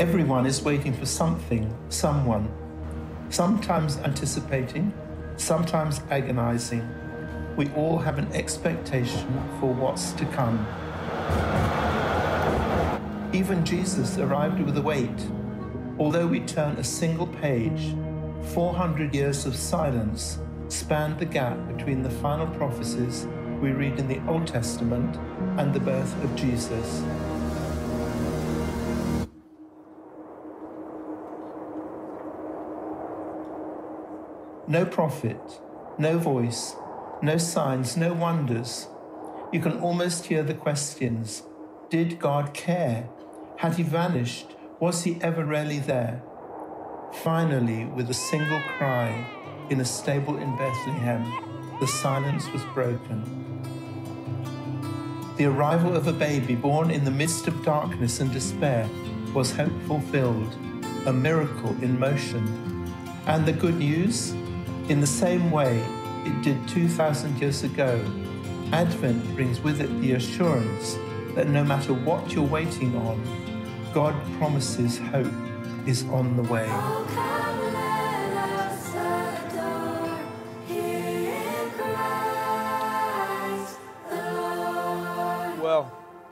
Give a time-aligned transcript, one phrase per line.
[0.00, 2.50] Everyone is waiting for something, someone,
[3.28, 4.92] sometimes anticipating,
[5.36, 6.88] sometimes agonizing.
[7.56, 9.28] We all have an expectation
[9.60, 10.66] for what's to come.
[13.34, 15.26] Even Jesus arrived with a wait.
[15.98, 17.94] Although we turn a single page,
[18.54, 20.38] 400 years of silence
[20.68, 23.26] spanned the gap between the final prophecies
[23.60, 25.16] we read in the Old Testament
[25.58, 27.02] and the birth of Jesus.
[34.72, 35.60] No prophet,
[35.98, 36.76] no voice,
[37.20, 38.88] no signs, no wonders.
[39.52, 41.42] You can almost hear the questions
[41.90, 43.10] Did God care?
[43.58, 44.56] Had he vanished?
[44.80, 46.22] Was he ever really there?
[47.22, 49.26] Finally, with a single cry
[49.68, 51.22] in a stable in Bethlehem,
[51.78, 53.20] the silence was broken.
[55.36, 58.88] The arrival of a baby born in the midst of darkness and despair
[59.34, 60.56] was hope fulfilled,
[61.04, 62.46] a miracle in motion.
[63.26, 64.34] And the good news?
[64.88, 65.78] In the same way
[66.24, 68.04] it did 2,000 years ago,
[68.72, 70.98] Advent brings with it the assurance
[71.34, 73.22] that no matter what you're waiting on,
[73.94, 75.32] God promises hope
[75.86, 76.68] is on the way.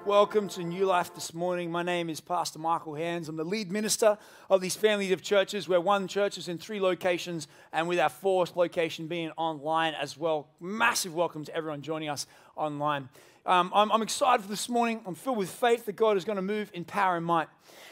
[0.06, 1.70] Welcome to New Life this morning.
[1.70, 3.29] My name is Pastor Michael Hands.
[3.29, 4.17] I'm the lead minister
[4.48, 5.69] of these families of churches.
[5.69, 10.17] We're one church is in three locations, and with our fourth location being online as
[10.17, 10.48] well.
[10.59, 13.11] Massive welcome to everyone joining us online.
[13.45, 15.03] Um, I'm, I'm excited for this morning.
[15.06, 17.48] I'm filled with faith that God is going to move in power and might.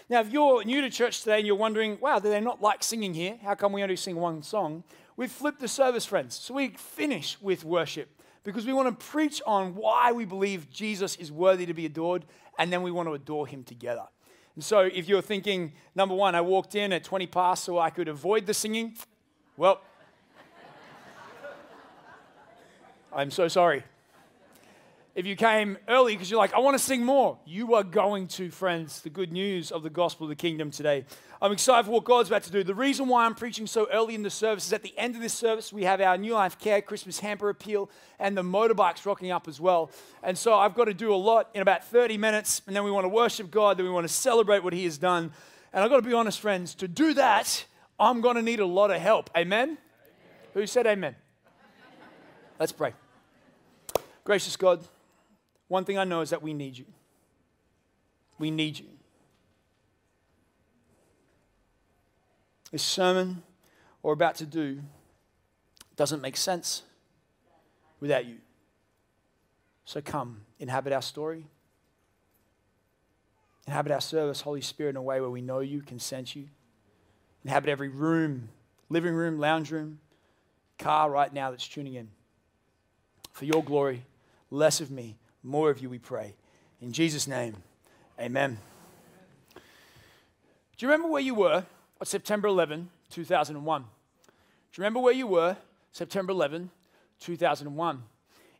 [0.08, 2.82] Now, if you're new to church today and you're wondering, wow, do they not like
[2.82, 3.38] singing here?
[3.42, 4.82] How come we only sing one song?
[5.16, 6.36] We've flipped the service, friends.
[6.36, 11.16] So we finish with worship because we want to preach on why we believe Jesus
[11.16, 12.24] is worthy to be adored,
[12.58, 14.04] and then we want to adore him together.
[14.54, 17.90] And so, if you're thinking, number one, I walked in at 20 past so I
[17.90, 18.96] could avoid the singing,
[19.56, 19.80] well,
[23.12, 23.84] I'm so sorry.
[25.18, 28.28] If you came early because you're like, I want to sing more, you are going
[28.28, 31.04] to, friends, the good news of the gospel of the kingdom today.
[31.42, 32.62] I'm excited for what God's about to do.
[32.62, 35.20] The reason why I'm preaching so early in the service is at the end of
[35.20, 37.90] this service, we have our New Life Care Christmas hamper appeal
[38.20, 39.90] and the motorbikes rocking up as well.
[40.22, 42.92] And so I've got to do a lot in about 30 minutes, and then we
[42.92, 45.32] want to worship God, then we want to celebrate what He has done.
[45.72, 47.64] And I've got to be honest, friends, to do that,
[47.98, 49.30] I'm going to need a lot of help.
[49.36, 49.70] Amen?
[49.70, 49.78] amen.
[50.54, 51.16] Who said amen?
[52.60, 52.92] Let's pray.
[54.22, 54.86] Gracious God,
[55.68, 56.86] one thing I know is that we need you.
[58.38, 58.86] We need you.
[62.70, 63.42] This sermon
[64.02, 64.80] we're about to do
[65.96, 66.82] doesn't make sense
[68.00, 68.36] without you.
[69.84, 71.46] So come, inhabit our story.
[73.66, 76.48] Inhabit our service, Holy Spirit, in a way where we know you, can sense you.
[77.44, 78.48] Inhabit every room,
[78.88, 79.98] living room, lounge room,
[80.78, 82.08] car right now that's tuning in.
[83.32, 84.06] For your glory,
[84.50, 86.34] less of me, more of you, we pray.
[86.80, 87.56] In Jesus' name,
[88.20, 88.58] amen.
[89.54, 89.60] Do
[90.86, 91.64] you remember where you were
[92.00, 93.82] on September 11, 2001?
[93.82, 95.56] Do you remember where you were
[95.92, 96.70] September 11,
[97.20, 98.02] 2001?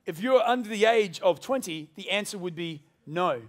[0.06, 3.42] If you're under the age of 20, the answer would be no.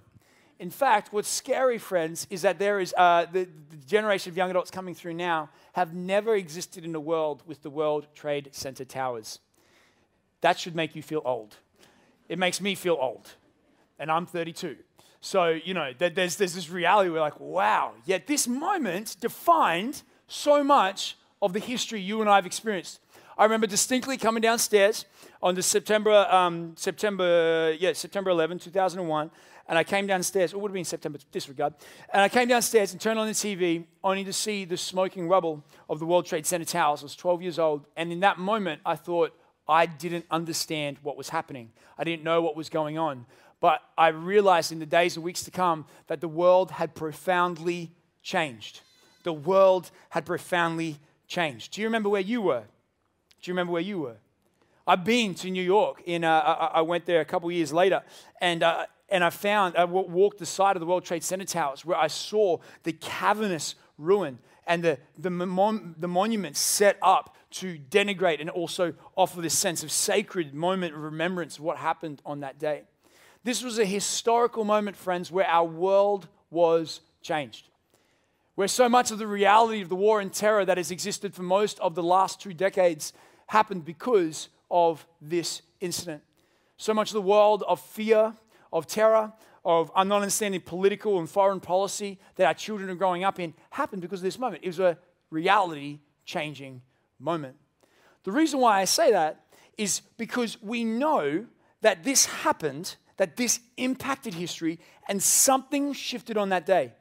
[0.60, 4.50] In fact, what's scary, friends, is that there is uh, the, the generation of young
[4.50, 8.84] adults coming through now have never existed in a world with the World Trade Center
[8.84, 9.40] towers.
[10.42, 11.56] That should make you feel old
[12.30, 13.28] it makes me feel old.
[13.98, 14.78] And I'm 32.
[15.20, 20.64] So, you know, there's, there's this reality we're like, wow, yet this moment defined so
[20.64, 23.02] much of the history you and I have experienced.
[23.38, 25.06] I remember distinctly coming downstairs
[25.42, 29.32] on the September, um, September, yeah, September 11, 2001,
[29.68, 30.52] and I came downstairs.
[30.52, 31.74] It would have been September, disregard.
[32.12, 35.64] And I came downstairs and turned on the TV, only to see the smoking rubble
[35.90, 37.02] of the World Trade Center towers.
[37.02, 39.32] I was 12 years old, and in that moment, I thought,
[39.69, 41.72] I didn't understand what was happening.
[41.97, 43.25] I didn't know what was going on.
[43.59, 47.92] But I realized in the days and weeks to come that the world had profoundly
[48.24, 48.81] changed.
[49.24, 51.74] The world had profoundly changed.
[51.74, 52.63] Do you remember where you were?
[53.42, 54.18] Do you remember where you were?
[54.88, 56.01] I've been to New York.
[56.06, 58.01] In, uh, I went there a couple years later,
[58.42, 61.86] and, uh, and I found, I walked the side of the World Trade Center towers
[61.86, 67.80] where I saw the cavernous ruin and the, the, mon- the monuments set up to
[67.90, 72.42] denigrate and also offer this sense of sacred moment of remembrance of what happened on
[72.42, 72.84] that day.
[73.44, 77.69] This was a historical moment, friends, where our world was changed.
[78.56, 81.44] Where so much of the reality of the war and terror that has existed for
[81.44, 83.13] most of the last two decades
[83.48, 86.22] happened because of this incident.
[86.78, 88.34] So much of the world of fear,
[88.72, 89.34] of terror,
[89.66, 94.01] of non understanding political and foreign policy that our children are growing up in happened
[94.01, 94.63] because of this moment.
[94.63, 94.98] It was a
[95.30, 96.81] reality changing
[97.19, 97.56] moment.
[98.24, 99.45] The reason why I say that
[99.77, 101.45] is because we know
[101.81, 106.94] that this happened, that this impacted history, and something shifted on that day.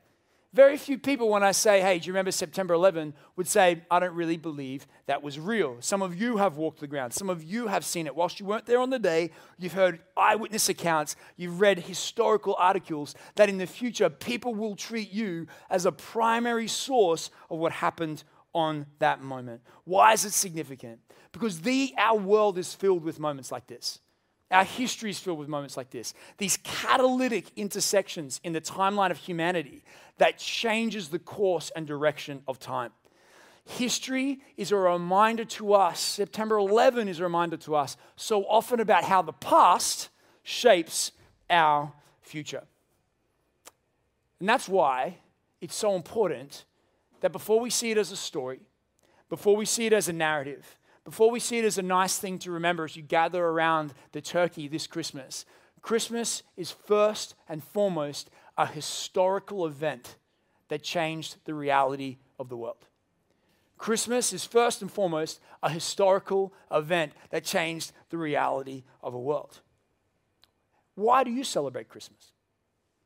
[0.55, 4.01] Very few people, when I say, hey, do you remember September 11, would say, I
[4.01, 5.77] don't really believe that was real.
[5.81, 7.13] Some of you have walked the ground.
[7.13, 8.17] Some of you have seen it.
[8.17, 13.15] Whilst you weren't there on the day, you've heard eyewitness accounts, you've read historical articles
[13.35, 18.25] that in the future, people will treat you as a primary source of what happened
[18.59, 19.61] on that moment.
[19.85, 20.99] Why is it significant?
[21.31, 24.01] Because the, our world is filled with moments like this.
[24.51, 26.13] Our history is filled with moments like this.
[26.39, 29.85] These catalytic intersections in the timeline of humanity
[30.17, 32.91] that changes the course and direction of time.
[33.65, 38.81] History is a reminder to us, September 11 is a reminder to us so often
[38.81, 40.09] about how the past
[40.43, 41.13] shapes
[41.49, 42.65] our future.
[44.41, 45.19] And that's why
[45.61, 46.65] it's so important
[47.21, 48.61] that before we see it as a story,
[49.29, 52.39] before we see it as a narrative, before we see it as a nice thing
[52.41, 55.45] to remember as you gather around the turkey this Christmas,
[55.81, 60.17] Christmas is first and foremost a historical event
[60.69, 62.87] that changed the reality of the world.
[63.79, 69.61] Christmas is first and foremost a historical event that changed the reality of a world.
[70.97, 72.33] Why do you celebrate Christmas?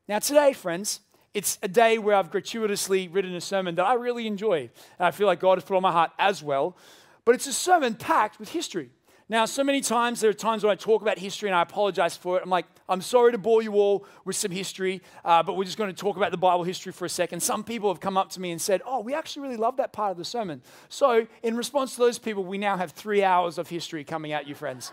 [0.07, 0.99] Now, today, friends,
[1.33, 4.69] it's a day where I've gratuitously written a sermon that I really enjoy.
[4.99, 6.77] And I feel like God has put on my heart as well.
[7.25, 8.89] But it's a sermon packed with history.
[9.29, 12.15] Now, so many times, there are times when I talk about history and I apologize
[12.15, 12.43] for it.
[12.43, 15.77] I'm like, I'm sorry to bore you all with some history, uh, but we're just
[15.77, 17.39] going to talk about the Bible history for a second.
[17.39, 19.93] Some people have come up to me and said, Oh, we actually really love that
[19.93, 20.61] part of the sermon.
[20.89, 24.45] So, in response to those people, we now have three hours of history coming at
[24.45, 24.91] you, friends.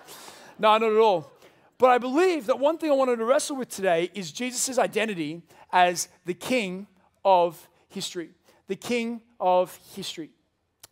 [0.58, 1.32] No, not at all.
[1.80, 5.40] But I believe that one thing I wanted to wrestle with today is Jesus' identity
[5.72, 6.86] as the king
[7.24, 8.32] of history.
[8.68, 10.28] The king of history.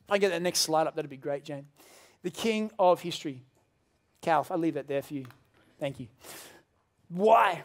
[0.06, 1.67] If I get that next slide up, that'd be great, Jane.
[2.23, 3.43] The king of history.
[4.23, 5.26] Cal, I leave that there for you.
[5.79, 6.08] Thank you.
[7.11, 7.64] Why?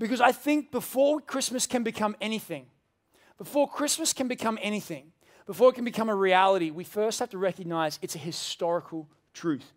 [0.00, 2.66] Because I think before Christmas can become anything,
[3.38, 5.12] before Christmas can become anything,
[5.46, 9.72] before it can become a reality, we first have to recognize it's a historical truth.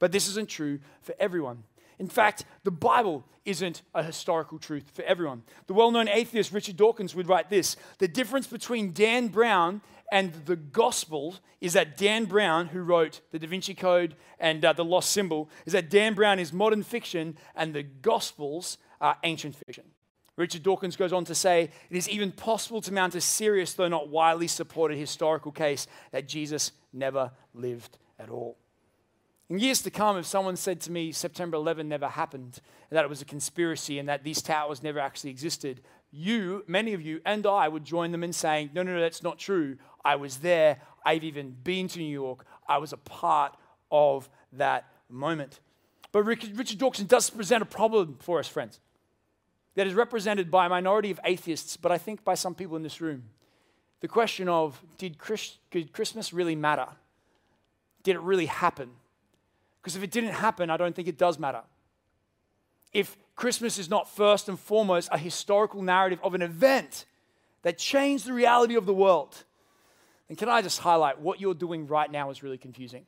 [0.00, 1.62] But this isn't true for everyone.
[1.98, 5.42] In fact, the Bible isn't a historical truth for everyone.
[5.66, 9.80] The well known atheist Richard Dawkins would write this The difference between Dan Brown
[10.10, 14.72] and the gospel is that Dan Brown, who wrote the Da Vinci Code and uh,
[14.72, 19.56] the Lost Symbol, is that Dan Brown is modern fiction and the gospels are ancient
[19.66, 19.84] fiction.
[20.36, 23.88] Richard Dawkins goes on to say, it is even possible to mount a serious, though
[23.88, 28.56] not widely supported, historical case that Jesus never lived at all.
[29.50, 32.60] In years to come, if someone said to me September 11 never happened,
[32.90, 35.80] and that it was a conspiracy, and that these towers never actually existed,
[36.10, 39.22] you, many of you, and I would join them in saying, no, no, no, that's
[39.22, 39.76] not true.
[40.04, 40.80] I was there.
[41.04, 42.44] I've even been to New York.
[42.68, 43.56] I was a part
[43.90, 45.60] of that moment.
[46.12, 48.80] But Richard Dawkins does present a problem for us, friends,
[49.74, 52.82] that is represented by a minority of atheists, but I think by some people in
[52.82, 53.24] this room.
[54.00, 55.16] The question of did,
[55.70, 56.88] did Christmas really matter?
[58.02, 58.90] Did it really happen?
[59.80, 61.62] Because if it didn't happen, I don't think it does matter.
[62.92, 67.04] If Christmas is not first and foremost a historical narrative of an event
[67.62, 69.44] that changed the reality of the world,
[70.26, 73.06] then can I just highlight what you're doing right now is really confusing?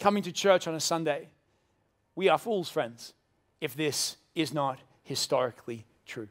[0.00, 1.28] Coming to church on a Sunday,
[2.14, 3.14] we are fools, friends,
[3.60, 6.28] if this is not historically true.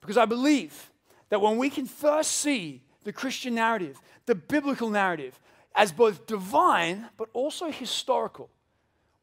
[0.00, 0.90] Because I believe
[1.28, 5.38] that when we can first see the Christian narrative, the biblical narrative,
[5.74, 8.50] as both divine but also historical,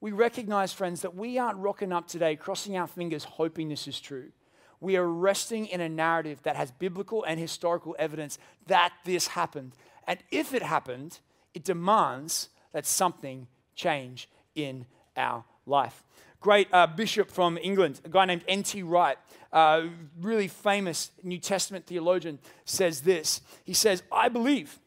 [0.02, 4.00] we recognize, friends, that we aren't rocking up today, crossing our fingers, hoping this is
[4.00, 4.32] true
[4.80, 8.38] we are resting in a narrative that has biblical and historical evidence
[8.68, 9.74] that this happened.
[10.08, 11.20] And if it happened,
[11.54, 14.86] it demands that something change in
[15.18, 16.04] our life.
[16.40, 18.84] Great uh, bishop from England, a guy named N.T.
[18.84, 19.18] Wright,
[19.52, 19.86] uh,
[20.22, 23.42] really famous New Testament theologian, says this.
[23.64, 24.78] He says, I believe,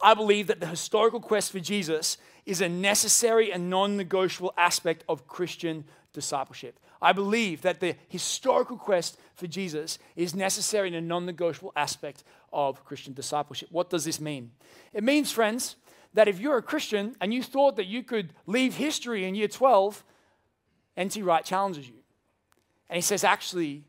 [0.00, 5.04] I believe that the historical quest for Jesus is a necessary and non negotiable aspect
[5.08, 6.78] of Christian discipleship.
[7.00, 12.24] I believe that the historical quest for Jesus is necessary and a non negotiable aspect
[12.52, 13.68] of Christian discipleship.
[13.70, 14.52] What does this mean?
[14.92, 15.76] It means, friends,
[16.14, 19.48] that if you're a Christian and you thought that you could leave history in year
[19.48, 20.04] 12,
[20.96, 21.22] N.T.
[21.22, 21.94] Wright challenges you.
[22.88, 23.84] And he says, actually,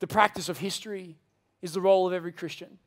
[0.00, 1.16] the practice of history
[1.62, 2.78] is the role of every Christian.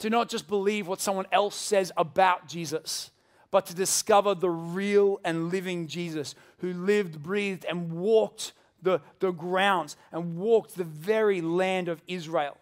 [0.00, 3.10] To not just believe what someone else says about Jesus,
[3.50, 8.52] but to discover the real and living Jesus who lived, breathed, and walked
[8.82, 12.56] the, the grounds and walked the very land of Israel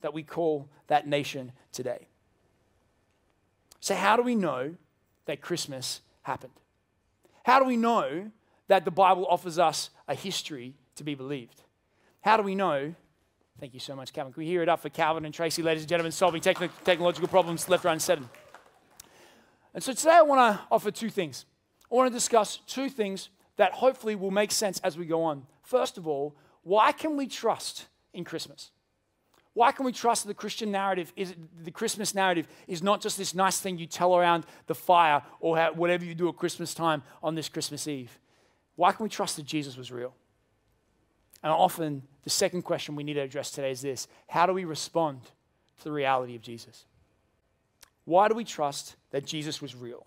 [0.00, 2.06] that we call that nation today.
[3.80, 4.74] So, how do we know
[5.26, 6.52] that Christmas happened?
[7.44, 8.30] How do we know
[8.68, 11.62] that the Bible offers us a history to be believed?
[12.20, 12.94] How do we know?
[13.60, 14.32] Thank you so much, Calvin.
[14.32, 17.28] Can we hear it up for Calvin and Tracy, ladies and gentlemen, solving techn- technological
[17.28, 18.26] problems left, right, and?
[19.74, 21.44] And so today I want to offer two things.
[21.92, 25.46] I want to discuss two things that hopefully will make sense as we go on.
[25.60, 28.70] First of all, why can we trust in Christmas?
[29.52, 33.18] Why can we trust that the Christian narrative is the Christmas narrative is not just
[33.18, 37.02] this nice thing you tell around the fire or whatever you do at Christmas time
[37.22, 38.18] on this Christmas Eve?
[38.76, 40.14] Why can we trust that Jesus was real?
[41.42, 44.64] And often the second question we need to address today is this How do we
[44.64, 45.22] respond
[45.78, 46.84] to the reality of Jesus?
[48.04, 50.06] Why do we trust that Jesus was real?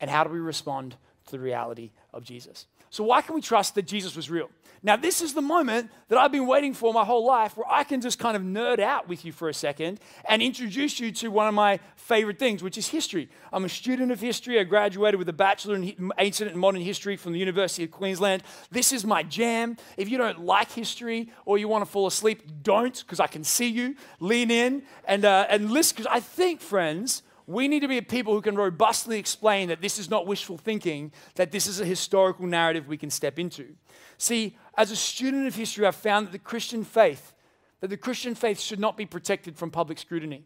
[0.00, 2.66] And how do we respond to the reality of Jesus?
[2.90, 4.50] So, why can we trust that Jesus was real?
[4.82, 7.82] Now, this is the moment that I've been waiting for my whole life where I
[7.82, 11.28] can just kind of nerd out with you for a second and introduce you to
[11.28, 13.28] one of my favorite things, which is history.
[13.52, 14.60] I'm a student of history.
[14.60, 18.44] I graduated with a Bachelor in Ancient and Modern History from the University of Queensland.
[18.70, 19.76] This is my jam.
[19.96, 23.42] If you don't like history or you want to fall asleep, don't, because I can
[23.42, 23.96] see you.
[24.20, 28.02] Lean in and, uh, and listen, because I think, friends, we need to be a
[28.02, 31.84] people who can robustly explain that this is not wishful thinking, that this is a
[31.84, 33.74] historical narrative we can step into.
[34.18, 37.32] See, as a student of history, I've found that the Christian faith,
[37.80, 40.44] that the Christian faith should not be protected from public scrutiny.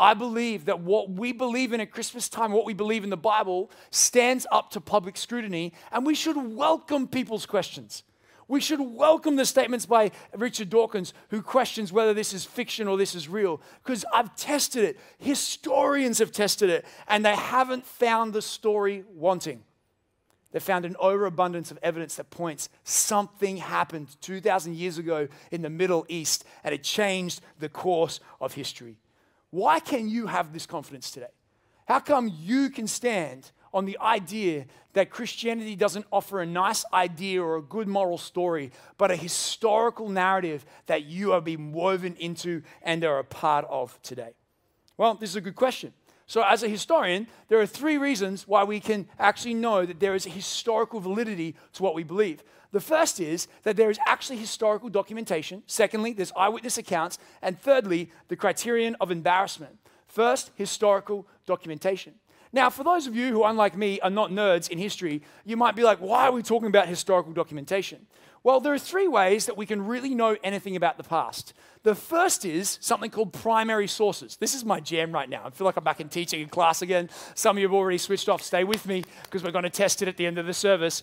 [0.00, 3.16] I believe that what we believe in at Christmas time, what we believe in the
[3.16, 8.02] Bible, stands up to public scrutiny, and we should welcome people's questions.
[8.52, 12.98] We should welcome the statements by Richard Dawkins, who questions whether this is fiction or
[12.98, 15.00] this is real, because I've tested it.
[15.16, 19.64] Historians have tested it, and they haven't found the story wanting.
[20.50, 25.70] They found an overabundance of evidence that points something happened 2,000 years ago in the
[25.70, 28.98] Middle East, and it changed the course of history.
[29.48, 31.32] Why can you have this confidence today?
[31.88, 37.42] How come you can stand on the idea that Christianity doesn't offer a nice idea
[37.42, 42.62] or a good moral story, but a historical narrative that you are being woven into
[42.82, 44.34] and are a part of today?
[44.96, 45.92] Well, this is a good question.
[46.26, 50.14] So, as a historian, there are three reasons why we can actually know that there
[50.14, 52.42] is a historical validity to what we believe.
[52.70, 55.62] The first is that there is actually historical documentation.
[55.66, 57.18] Secondly, there's eyewitness accounts.
[57.42, 59.78] And thirdly, the criterion of embarrassment.
[60.06, 62.14] First, historical documentation.
[62.52, 65.74] Now, for those of you who, unlike me, are not nerds in history, you might
[65.74, 68.06] be like, why are we talking about historical documentation?
[68.44, 71.54] Well, there are three ways that we can really know anything about the past.
[71.84, 74.36] The first is something called primary sources.
[74.36, 75.42] This is my jam right now.
[75.46, 77.08] I feel like I'm back in teaching in class again.
[77.34, 78.42] Some of you have already switched off.
[78.42, 81.02] Stay with me because we're going to test it at the end of the service.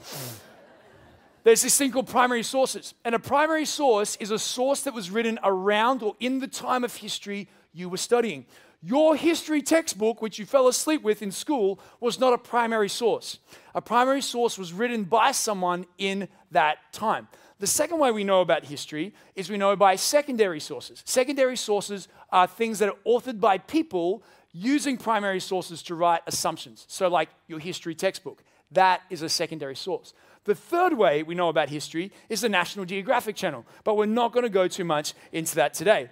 [1.44, 2.94] There's this thing called primary sources.
[3.06, 6.84] And a primary source is a source that was written around or in the time
[6.84, 8.46] of history you were studying.
[8.82, 13.40] Your history textbook, which you fell asleep with in school, was not a primary source.
[13.76, 17.28] A primary source was written by someone in that time.
[17.60, 21.04] The second way we know about history is we know by secondary sources.
[21.06, 26.86] Secondary sources are things that are authored by people using primary sources to write assumptions.
[26.88, 30.14] So, like your history textbook, that is a secondary source.
[30.46, 34.32] The third way we know about history is the National Geographic Channel, but we're not
[34.32, 36.10] going to go too much into that today.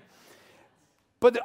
[1.22, 1.40] But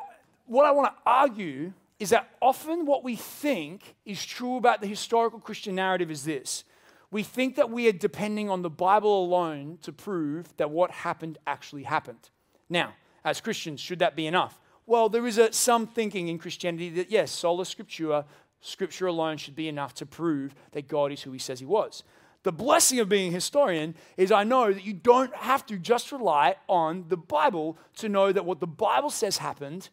[0.53, 4.87] what I want to argue is that often what we think is true about the
[4.87, 6.65] historical Christian narrative is this.
[7.11, 11.39] We think that we are depending on the Bible alone to prove that what happened
[11.47, 12.31] actually happened.
[12.69, 12.95] Now,
[13.25, 14.59] as Christians, should that be enough?
[14.85, 18.25] Well, there is a, some thinking in Christianity that yes, sola scriptura,
[18.61, 22.03] scripture alone should be enough to prove that God is who he says he was.
[22.43, 26.11] The blessing of being a historian is I know that you don't have to just
[26.11, 29.89] rely on the Bible to know that what the Bible says happened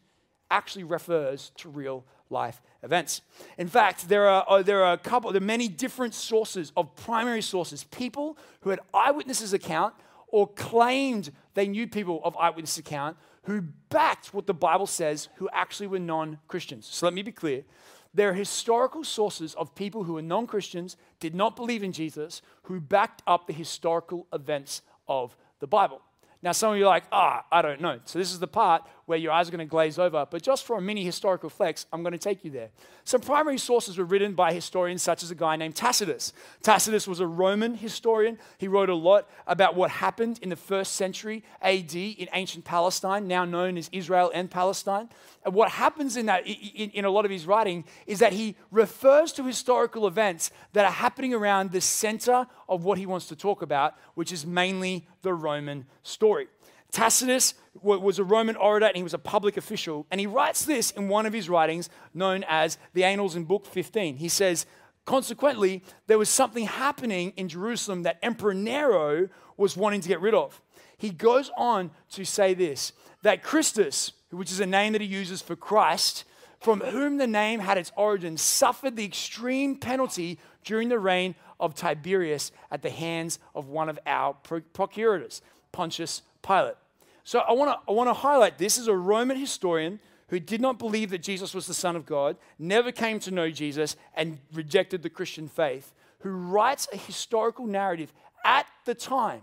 [0.50, 3.22] actually refers to real life events.
[3.58, 6.94] In fact, there are, uh, there are a couple, there are many different sources of
[6.96, 9.94] primary sources, people who had eyewitnesses account
[10.28, 15.48] or claimed they knew people of eyewitness account who backed what the Bible says who
[15.52, 16.86] actually were non-Christians.
[16.86, 17.64] So let me be clear.
[18.12, 22.42] There are historical sources of people who are non Christians, did not believe in Jesus,
[22.62, 26.00] who backed up the historical events of the Bible.
[26.42, 28.00] Now, some of you are like, ah, I don't know.
[28.06, 30.24] So, this is the part where your eyes are going to glaze over.
[30.30, 32.70] But just for a mini historical flex, I'm going to take you there.
[33.02, 36.32] Some primary sources were written by historians such as a guy named Tacitus.
[36.62, 38.38] Tacitus was a Roman historian.
[38.58, 43.26] He wrote a lot about what happened in the first century AD in ancient Palestine,
[43.26, 45.08] now known as Israel and Palestine.
[45.44, 48.54] And what happens in that, in, in a lot of his writing, is that he
[48.70, 53.34] refers to historical events that are happening around the center of what he wants to
[53.34, 56.46] talk about, which is mainly the Roman story.
[56.90, 60.06] Tacitus was a Roman orator and he was a public official.
[60.10, 63.64] And he writes this in one of his writings known as the Annals in Book
[63.66, 64.16] 15.
[64.16, 64.66] He says,
[65.04, 70.34] Consequently, there was something happening in Jerusalem that Emperor Nero was wanting to get rid
[70.34, 70.60] of.
[70.96, 72.92] He goes on to say this
[73.22, 76.24] that Christus, which is a name that he uses for Christ,
[76.60, 81.74] from whom the name had its origin, suffered the extreme penalty during the reign of
[81.74, 84.34] Tiberius at the hands of one of our
[84.72, 85.42] procurators,
[85.72, 86.76] Pontius Pilate.
[87.24, 90.60] So I want to I want to highlight this is a Roman historian who did
[90.60, 94.38] not believe that Jesus was the Son of God, never came to know Jesus, and
[94.52, 98.12] rejected the Christian faith, who writes a historical narrative
[98.44, 99.42] at the time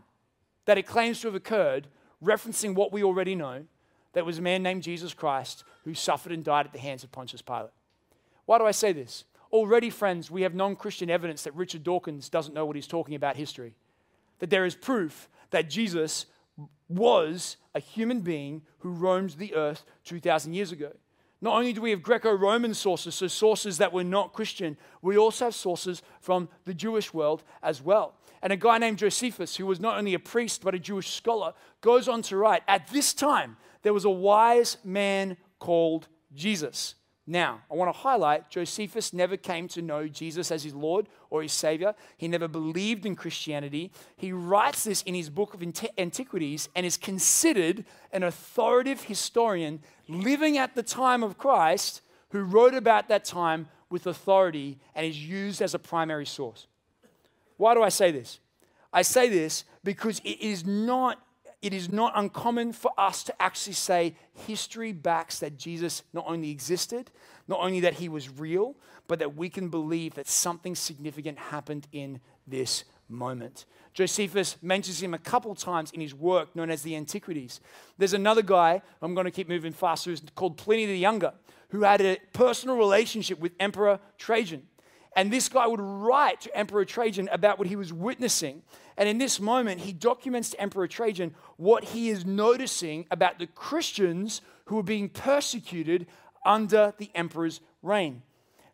[0.65, 1.87] that it claims to have occurred,
[2.23, 3.65] referencing what we already know
[4.13, 7.11] that was a man named Jesus Christ who suffered and died at the hands of
[7.11, 7.69] Pontius Pilate.
[8.45, 9.25] Why do I say this?
[9.51, 13.15] Already, friends, we have non Christian evidence that Richard Dawkins doesn't know what he's talking
[13.15, 13.75] about history.
[14.39, 16.25] That there is proof that Jesus
[16.89, 20.91] was a human being who roamed the earth 2,000 years ago.
[21.39, 25.17] Not only do we have Greco Roman sources, so sources that were not Christian, we
[25.17, 28.15] also have sources from the Jewish world as well.
[28.41, 31.53] And a guy named Josephus, who was not only a priest but a Jewish scholar,
[31.81, 36.95] goes on to write At this time, there was a wise man called Jesus.
[37.29, 41.41] Now, I want to highlight Josephus never came to know Jesus as his Lord or
[41.41, 41.93] his Savior.
[42.15, 43.91] He never believed in Christianity.
[44.15, 45.61] He writes this in his book of
[45.97, 52.73] Antiquities and is considered an authoritative historian living at the time of Christ who wrote
[52.73, 56.67] about that time with authority and is used as a primary source.
[57.57, 58.39] Why do I say this?
[58.93, 61.21] I say this because it is not
[61.61, 66.51] it is not uncommon for us to actually say history backs that Jesus not only
[66.51, 67.09] existed,
[67.47, 68.75] not only that he was real,
[69.07, 73.65] but that we can believe that something significant happened in this moment.
[73.93, 77.59] Josephus mentions him a couple times in his work known as the Antiquities.
[77.97, 81.33] There's another guy, I'm going to keep moving faster, who's called Pliny the Younger,
[81.69, 84.67] who had a personal relationship with Emperor Trajan.
[85.15, 88.61] And this guy would write to Emperor Trajan about what he was witnessing.
[88.97, 93.47] And in this moment, he documents to Emperor Trajan what he is noticing about the
[93.47, 96.07] Christians who were being persecuted
[96.45, 98.23] under the emperor's reign.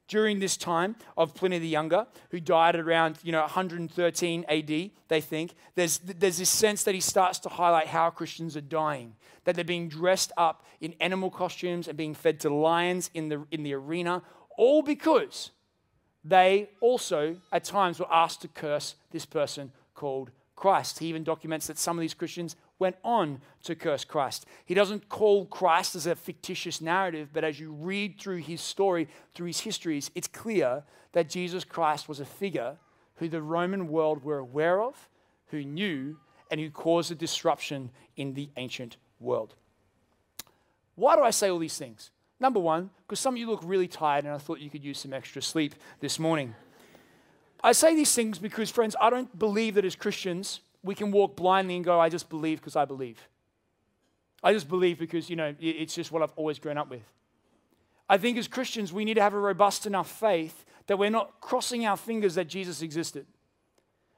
[0.08, 5.22] During this time of Pliny the Younger, who died around you know 113 AD, they
[5.22, 9.16] think there's there's this sense that he starts to highlight how Christians are dying,
[9.46, 13.46] that they're being dressed up in animal costumes and being fed to lions in the
[13.50, 14.22] in the arena,
[14.58, 15.52] all because
[16.24, 21.00] they also at times were asked to curse this person called Christ.
[21.00, 24.46] He even documents that some of these Christians went on to curse Christ.
[24.66, 29.08] He doesn't call Christ as a fictitious narrative, but as you read through his story,
[29.34, 32.78] through his histories, it's clear that Jesus Christ was a figure
[33.16, 35.10] who the Roman world were aware of,
[35.48, 36.18] who knew,
[36.50, 39.56] and who caused a disruption in the ancient world.
[40.96, 42.12] Why do I say all these things?
[42.40, 45.00] Number one, because some of you look really tired and I thought you could use
[45.00, 46.56] some extra sleep this morning.
[47.64, 51.36] I say these things because, friends, I don't believe that as Christians we can walk
[51.36, 53.28] blindly and go, I just believe because I believe.
[54.44, 57.04] I just believe because, you know, it's just what I've always grown up with.
[58.10, 61.40] I think as Christians, we need to have a robust enough faith that we're not
[61.40, 63.26] crossing our fingers that Jesus existed.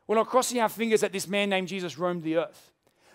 [0.08, 2.72] We're not crossing our fingers that this man named Jesus roamed the earth.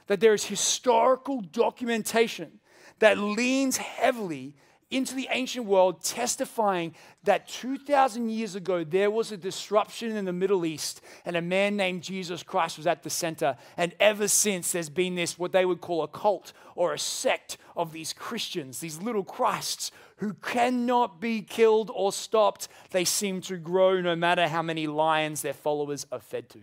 [0.07, 2.61] That there is historical documentation
[3.01, 4.55] that leans heavily
[4.91, 10.33] into the ancient world, testifying that 2,000 years ago there was a disruption in the
[10.33, 13.57] Middle East, and a man named Jesus Christ was at the center.
[13.77, 17.57] And ever since, there's been this, what they would call a cult or a sect
[17.77, 22.69] of these Christians, these little Christs who cannot be killed or stopped.
[22.91, 26.61] They seem to grow no matter how many lions their followers are fed to.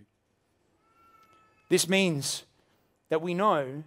[1.70, 2.44] This means
[3.10, 3.84] that we know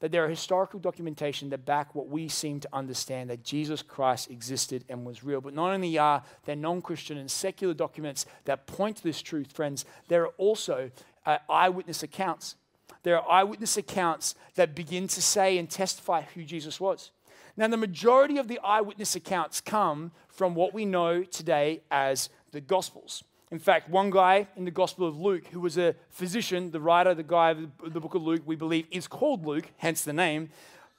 [0.00, 4.30] that there are historical documentation that back what we seem to understand that Jesus Christ
[4.30, 5.40] existed and was real.
[5.40, 9.52] But not only are there non Christian and secular documents that point to this truth,
[9.52, 10.90] friends, there are also
[11.26, 12.56] uh, eyewitness accounts.
[13.02, 17.10] There are eyewitness accounts that begin to say and testify who Jesus was.
[17.56, 22.60] Now, the majority of the eyewitness accounts come from what we know today as the
[22.60, 23.24] Gospels.
[23.50, 27.14] In fact, one guy in the Gospel of Luke, who was a physician, the writer,
[27.14, 30.50] the guy of the book of Luke, we believe is called Luke, hence the name,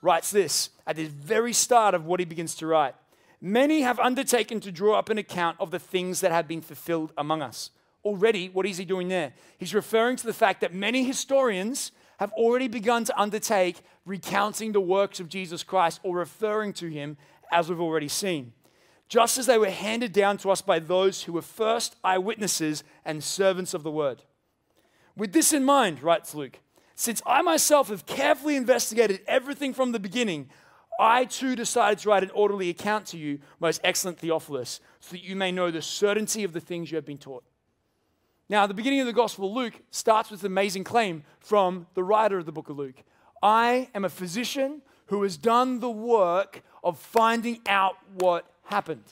[0.01, 2.95] writes this at the very start of what he begins to write.
[3.39, 7.13] Many have undertaken to draw up an account of the things that have been fulfilled
[7.17, 7.69] among us.
[8.03, 9.33] Already, what is he doing there?
[9.57, 14.81] He's referring to the fact that many historians have already begun to undertake recounting the
[14.81, 17.17] works of Jesus Christ or referring to him
[17.51, 18.53] as we've already seen
[19.09, 23.23] just as they were handed down to us by those who were first eyewitnesses and
[23.23, 24.21] servants of the word.
[25.17, 26.59] With this in mind, writes Luke,
[26.95, 30.49] since I myself have carefully investigated everything from the beginning,
[30.99, 35.23] I too decided to write an orderly account to you, most excellent Theophilus, so that
[35.23, 37.43] you may know the certainty of the things you have been taught.
[38.49, 42.03] Now, the beginning of the Gospel of Luke starts with an amazing claim from the
[42.03, 43.03] writer of the book of Luke
[43.41, 49.03] I am a physician who has done the work of finding out what happened.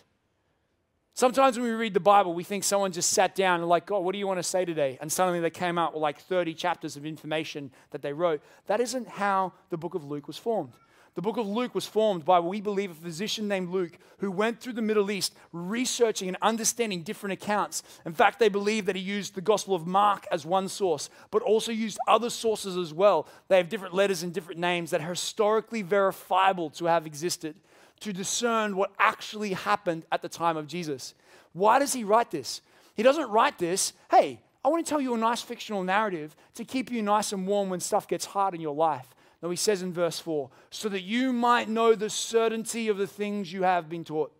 [1.13, 4.03] Sometimes when we read the Bible, we think someone just sat down and, like, God,
[4.03, 4.99] what do you want to say today?
[5.01, 8.39] And suddenly they came out with like 30 chapters of information that they wrote.
[8.67, 10.73] That isn't how the book of Luke was formed.
[11.15, 14.61] The book of Luke was formed by, we believe, a physician named Luke who went
[14.61, 17.81] through the Middle East researching and understanding different accounts.
[18.05, 21.41] In fact, they believe that he used the Gospel of Mark as one source, but
[21.41, 23.27] also used other sources as well.
[23.47, 27.55] They have different letters and different names that are historically verifiable to have existed
[28.01, 31.13] to discern what actually happened at the time of Jesus.
[31.53, 32.61] Why does he write this?
[32.95, 36.65] He doesn't write this, hey, I want to tell you a nice fictional narrative to
[36.65, 39.13] keep you nice and warm when stuff gets hard in your life.
[39.41, 43.07] No, he says in verse 4, so that you might know the certainty of the
[43.07, 44.33] things you have been taught.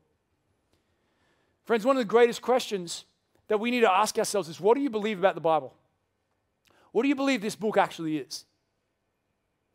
[1.65, 3.06] Friends, one of the greatest questions
[3.48, 5.74] that we need to ask ourselves is what do you believe about the Bible?
[6.91, 8.46] What do you believe this book actually is?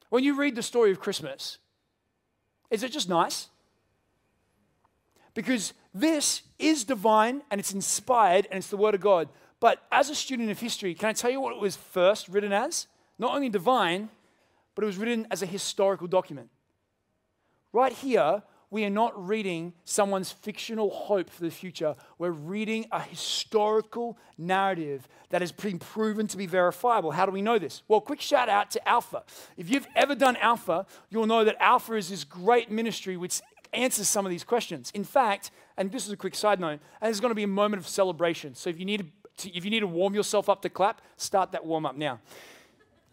[0.09, 1.59] When you read the story of Christmas,
[2.71, 3.49] is it just nice?
[5.35, 9.29] Because this is divine and it's inspired and it's the Word of God.
[9.61, 12.53] But as a student of history, can I tell you what it was first written
[12.53, 12.87] as?
[13.19, 14.09] Not only divine,
[14.75, 16.49] but it was written as a historical document.
[17.73, 18.43] Right here,
[18.73, 21.95] we are not reading someone's fictional hope for the future.
[22.17, 27.11] We're reading a historical narrative that has been proven to be verifiable.
[27.11, 27.83] How do we know this?
[27.87, 29.25] Well, quick shout out to Alpha.
[29.59, 33.43] If you've ever done Alpha, you'll know that Alpha is this great ministry which
[33.73, 34.91] answers some of these questions.
[34.95, 37.49] In fact, and this is a quick side note, and there's going to be a
[37.49, 38.55] moment of celebration.
[38.55, 41.53] So if you need to, if you need to warm yourself up to clap, start
[41.53, 42.21] that warm up now.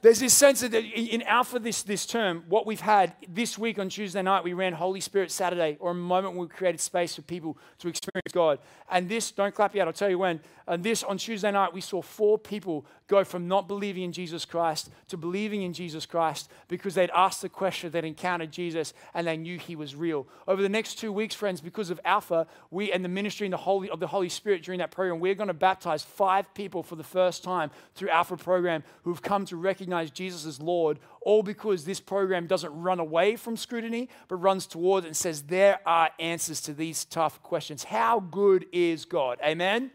[0.02, 3.90] There's this sense that in Alpha this, this term, what we've had this week on
[3.90, 7.22] Tuesday night, we ran Holy Spirit Saturday, or a moment where we created space for
[7.22, 8.60] people to experience God.
[8.90, 10.40] And this, don't clap yet, I'll tell you when.
[10.68, 14.46] And this on Tuesday night, we saw four people go from not believing in Jesus
[14.46, 19.28] Christ to believing in Jesus Christ because they'd asked the question, they'd encountered Jesus, and
[19.28, 20.28] they knew he was real.
[20.48, 23.58] Over the next two weeks, friends, because of Alpha, we and the ministry and the
[23.58, 26.96] Holy, of the Holy Spirit during that program, we're going to baptize five people for
[26.96, 31.86] the first time through Alpha program who've come to recognize Jesus as Lord, all because
[31.86, 36.10] this program doesn't run away from scrutiny, but runs toward it and says there are
[36.20, 37.84] answers to these tough questions.
[37.84, 39.40] How good is God?
[39.44, 39.92] Amen?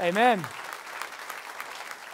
[0.00, 0.44] Amen.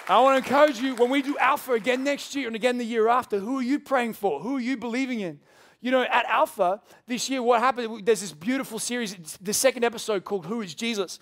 [0.08, 2.84] I want to encourage you when we do Alpha again next year and again the
[2.84, 4.40] year after, who are you praying for?
[4.40, 5.40] Who are you believing in?
[5.80, 8.06] You know, at Alpha this year, what happened?
[8.06, 11.18] There's this beautiful series, the second episode called Who is Jesus?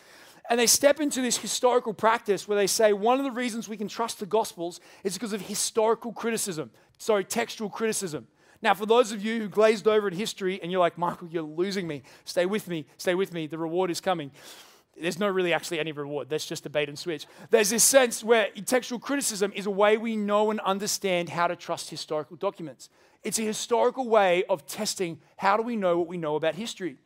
[0.50, 3.76] And they step into this historical practice where they say one of the reasons we
[3.78, 8.26] can trust the Gospels is because of historical criticism, sorry, textual criticism.
[8.60, 11.42] Now, for those of you who glazed over in history and you're like, Michael, you're
[11.42, 14.30] losing me, stay with me, stay with me, the reward is coming
[15.00, 16.28] there's no really actually any reward.
[16.28, 17.26] That's just a bait and switch.
[17.50, 21.56] There's this sense where textual criticism is a way we know and understand how to
[21.56, 22.88] trust historical documents.
[23.22, 26.96] It's a historical way of testing how do we know what we know about history.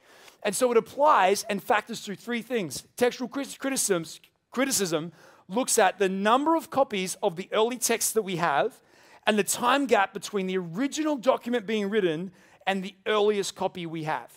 [0.42, 2.84] And so it applies and factors through three things.
[2.96, 4.04] Textual criticism,
[4.50, 5.12] criticism
[5.48, 8.80] looks at the number of copies of the early texts that we have
[9.26, 12.30] and the time gap between the original document being written
[12.66, 14.32] and the earliest copy we have.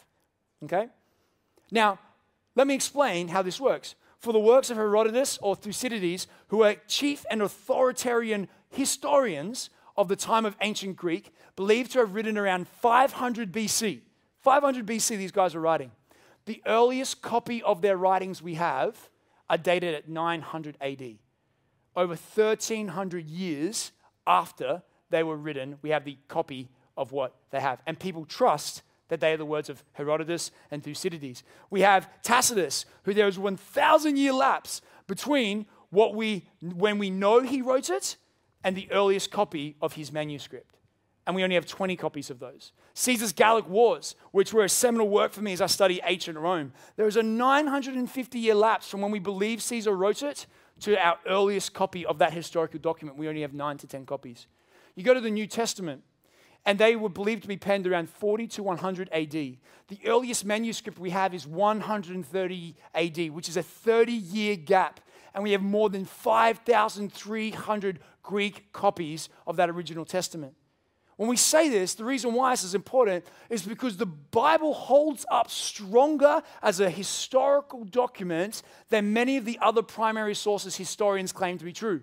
[0.63, 0.87] Okay?
[1.71, 1.99] Now,
[2.55, 3.95] let me explain how this works.
[4.19, 10.15] For the works of Herodotus or Thucydides, who are chief and authoritarian historians of the
[10.15, 14.01] time of ancient Greek, believed to have written around 500 BC.
[14.41, 15.91] 500 BC, these guys are writing.
[16.45, 19.09] The earliest copy of their writings we have
[19.49, 21.17] are dated at 900 AD.
[21.95, 23.91] Over 1300 years
[24.25, 27.81] after they were written, we have the copy of what they have.
[27.85, 31.43] And people trust that they are the words of Herodotus and Thucydides.
[31.69, 37.41] We have Tacitus, who there is 1,000 year lapse between what we, when we know
[37.41, 38.15] he wrote it
[38.63, 40.77] and the earliest copy of his manuscript.
[41.25, 42.71] And we only have 20 copies of those.
[42.93, 46.73] Caesar's Gallic Wars, which were a seminal work for me as I study ancient Rome.
[46.95, 50.47] There is a 950 year lapse from when we believe Caesar wrote it
[50.81, 53.17] to our earliest copy of that historical document.
[53.17, 54.47] We only have nine to 10 copies.
[54.95, 56.03] You go to the New Testament,
[56.65, 59.31] and they were believed to be penned around 40 to 100 AD.
[59.31, 64.99] The earliest manuscript we have is 130 AD, which is a 30 year gap.
[65.33, 70.55] And we have more than 5,300 Greek copies of that original testament.
[71.21, 75.23] When we say this, the reason why this is important is because the Bible holds
[75.29, 81.59] up stronger as a historical document than many of the other primary sources historians claim
[81.59, 82.01] to be true.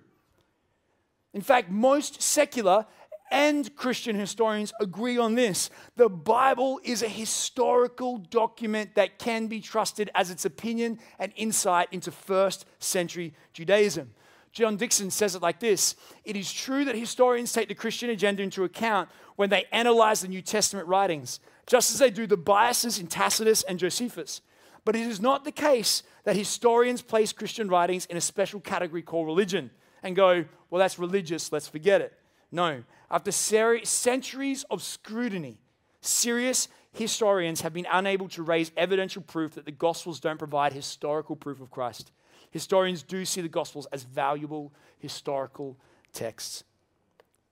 [1.35, 2.87] In fact, most secular
[3.33, 5.69] and Christian historians agree on this.
[5.97, 11.89] The Bible is a historical document that can be trusted as its opinion and insight
[11.91, 14.15] into first century Judaism.
[14.53, 18.43] John Dixon says it like this It is true that historians take the Christian agenda
[18.43, 22.99] into account when they analyze the New Testament writings, just as they do the biases
[22.99, 24.41] in Tacitus and Josephus.
[24.85, 29.03] But it is not the case that historians place Christian writings in a special category
[29.03, 29.71] called religion
[30.03, 32.15] and go, well, that's religious, let's forget it.
[32.51, 32.85] No.
[33.11, 35.59] After centuries of scrutiny,
[36.01, 41.37] serious historians have been unable to raise evidential proof that the Gospels don't provide historical
[41.37, 42.11] proof of Christ.
[42.51, 45.77] Historians do see the Gospels as valuable historical
[46.13, 46.65] texts.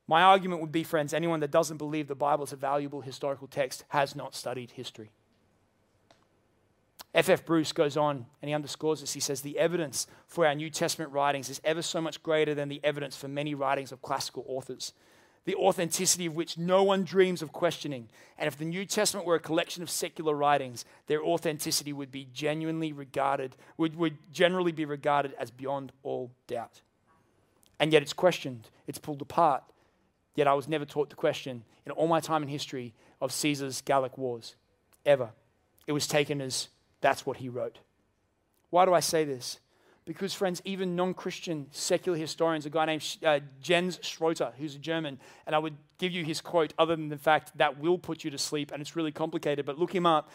[0.09, 3.48] My argument would be, friends, anyone that doesn't believe the Bible is a valuable historical
[3.48, 5.11] text has not studied history.
[7.16, 7.30] F.
[7.30, 7.46] F.
[7.46, 9.14] Bruce goes on and he underscores this.
[9.14, 12.68] He says, The evidence for our New Testament writings is ever so much greater than
[12.68, 14.92] the evidence for many writings of classical authors,
[15.46, 18.09] the authenticity of which no one dreams of questioning.
[18.37, 22.28] And if the New Testament were a collection of secular writings, their authenticity would be
[22.35, 26.82] genuinely regarded, would, would generally be regarded as beyond all doubt.
[27.78, 29.62] And yet it's questioned, it's pulled apart.
[30.35, 33.80] Yet I was never taught the question in all my time in history of Caesar's
[33.80, 34.56] Gallic Wars,
[35.06, 35.30] ever.
[35.87, 36.68] It was taken as
[37.00, 37.78] that's what he wrote.
[38.70, 39.61] Why do I say this?
[40.06, 44.78] Because, friends, even non Christian secular historians, a guy named uh, Jens Schroeter, who's a
[44.78, 48.22] German, and I would give you his quote other than the fact that will put
[48.22, 50.30] you to sleep, and it's really complicated, but look him up.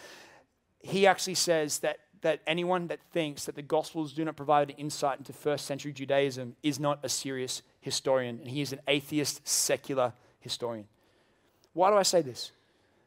[0.81, 4.75] He actually says that, that anyone that thinks that the Gospels do not provide an
[4.75, 9.47] insight into first century Judaism is not a serious historian, and he is an atheist
[9.47, 10.85] secular historian.
[11.71, 12.51] Why do I say this?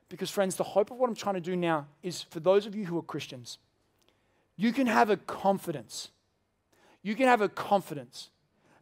[0.09, 2.75] Because, friends, the hope of what I'm trying to do now is for those of
[2.75, 3.59] you who are Christians,
[4.57, 6.09] you can have a confidence.
[7.05, 8.31] You can have a confidence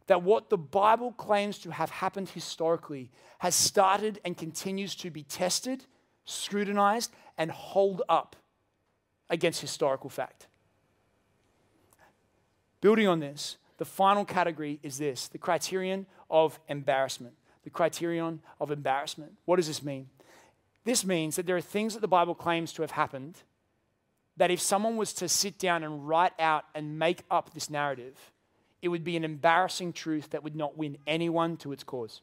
[0.07, 5.23] that what the Bible claims to have happened historically has started and continues to be
[5.23, 5.85] tested,
[6.25, 8.37] scrutinized, and hold up
[9.29, 10.47] against historical fact.
[12.79, 17.33] Building on this, the final category is this the criterion of embarrassment.
[17.63, 19.33] The criterion of embarrassment.
[19.45, 20.09] What does this mean?
[20.85, 23.35] This means that there are things that the Bible claims to have happened
[24.37, 28.31] that if someone was to sit down and write out and make up this narrative,
[28.81, 32.21] it would be an embarrassing truth that would not win anyone to its cause.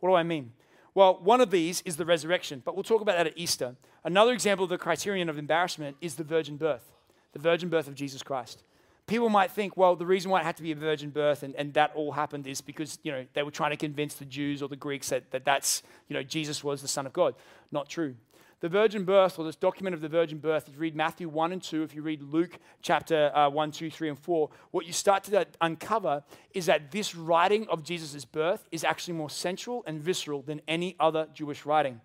[0.00, 0.52] What do I mean?
[0.94, 3.76] Well, one of these is the resurrection, but we'll talk about that at Easter.
[4.04, 6.92] Another example of the criterion of embarrassment is the virgin birth,
[7.32, 8.64] the virgin birth of Jesus Christ
[9.10, 11.54] people might think, well, the reason why it had to be a virgin birth and,
[11.56, 14.62] and that all happened is because, you know, they were trying to convince the Jews
[14.62, 17.34] or the Greeks that, that that's, you know, Jesus was the Son of God.
[17.72, 18.14] Not true.
[18.60, 21.52] The virgin birth, or this document of the virgin birth, if you read Matthew 1
[21.52, 24.92] and 2, if you read Luke chapter uh, 1, 2, 3, and 4, what you
[24.92, 29.98] start to uncover is that this writing of Jesus' birth is actually more central and
[29.98, 32.02] visceral than any other Jewish writing.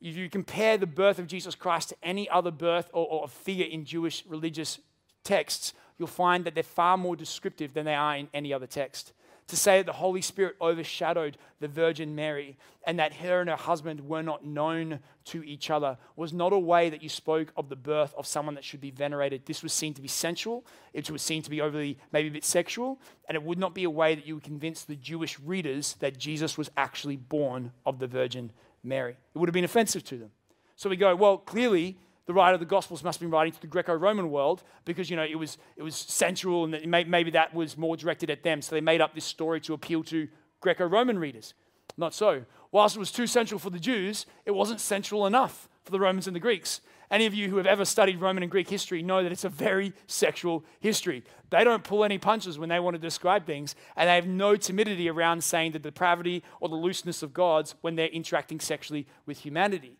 [0.00, 3.66] If you compare the birth of Jesus Christ to any other birth or, or figure
[3.66, 4.80] in Jewish religious
[5.24, 9.12] texts, you'll find that they're far more descriptive than they are in any other text.
[9.48, 13.56] To say that the Holy Spirit overshadowed the Virgin Mary and that her and her
[13.56, 17.68] husband were not known to each other was not a way that you spoke of
[17.68, 19.46] the birth of someone that should be venerated.
[19.46, 22.44] This was seen to be sensual, it was seen to be overly, maybe a bit
[22.44, 25.96] sexual, and it would not be a way that you would convince the Jewish readers
[26.00, 28.52] that Jesus was actually born of the Virgin
[28.82, 29.16] Mary.
[29.34, 30.30] It would have been offensive to them.
[30.76, 33.60] So we go, well, clearly the writer of the Gospels must have been writing to
[33.60, 37.54] the Greco-Roman world because you know it was it was sensual and that maybe that
[37.54, 38.62] was more directed at them.
[38.62, 40.28] So they made up this story to appeal to
[40.60, 41.54] Greco-Roman readers.
[41.96, 42.44] Not so.
[42.70, 46.26] Whilst it was too central for the Jews, it wasn't central enough for the Romans
[46.26, 46.80] and the Greeks.
[47.10, 49.50] Any of you who have ever studied Roman and Greek history know that it's a
[49.50, 51.22] very sexual history.
[51.50, 54.56] They don't pull any punches when they want to describe things, and they have no
[54.56, 59.40] timidity around saying the depravity or the looseness of gods when they're interacting sexually with
[59.40, 59.98] humanity.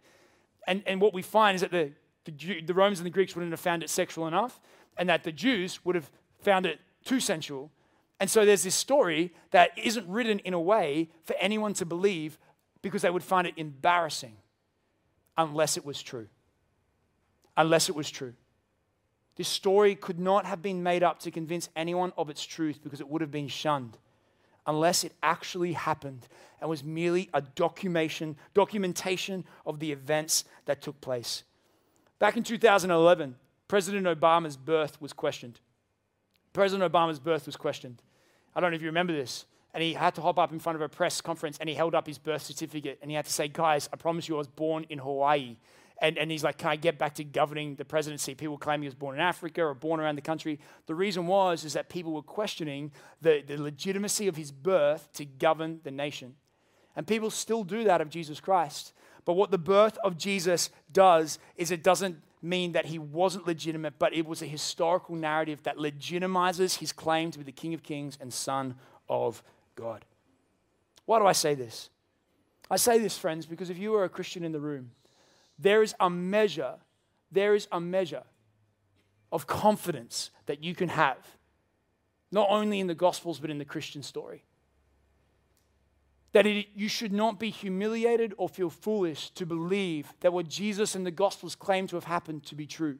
[0.66, 1.92] And, and what we find is that the
[2.24, 4.61] the, Jew, the Romans and the Greeks wouldn't have found it sexual enough,
[4.96, 7.70] and that the Jews would have found it too sensual.
[8.20, 12.38] And so there's this story that isn't written in a way for anyone to believe
[12.80, 14.37] because they would find it embarrassing
[15.37, 16.28] unless it was true.
[17.56, 18.35] Unless it was true.
[19.37, 23.00] This story could not have been made up to convince anyone of its truth because
[23.00, 23.96] it would have been shunned
[24.66, 26.28] unless it actually happened
[26.61, 31.42] and was merely a documentation, documentation of the events that took place.
[32.22, 33.35] Back in 2011,
[33.66, 35.58] President Obama's birth was questioned.
[36.52, 38.00] President Obama's birth was questioned.
[38.54, 39.44] I don't know if you remember this.
[39.74, 41.96] And he had to hop up in front of a press conference and he held
[41.96, 44.46] up his birth certificate and he had to say, Guys, I promise you I was
[44.46, 45.56] born in Hawaii.
[46.00, 48.37] And, and he's like, Can I get back to governing the presidency?
[48.37, 50.61] People claim he was born in Africa or born around the country.
[50.87, 55.24] The reason was is that people were questioning the, the legitimacy of his birth to
[55.24, 56.37] govern the nation.
[56.94, 58.92] And people still do that of Jesus Christ.
[59.24, 63.94] But what the birth of Jesus does is it doesn't mean that he wasn't legitimate,
[63.98, 67.82] but it was a historical narrative that legitimizes his claim to be the King of
[67.82, 68.74] Kings and Son
[69.08, 69.42] of
[69.76, 70.04] God.
[71.06, 71.88] Why do I say this?
[72.70, 74.90] I say this, friends, because if you are a Christian in the room,
[75.58, 76.74] there is a measure,
[77.30, 78.24] there is a measure
[79.30, 81.37] of confidence that you can have,
[82.30, 84.42] not only in the Gospels, but in the Christian story.
[86.33, 90.95] That it, you should not be humiliated or feel foolish to believe that what Jesus
[90.95, 92.99] and the Gospels claim to have happened to be true.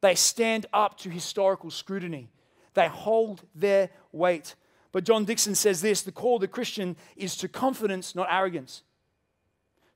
[0.00, 2.30] They stand up to historical scrutiny,
[2.74, 4.54] they hold their weight.
[4.92, 8.82] But John Dickson says this the call of the Christian is to confidence, not arrogance.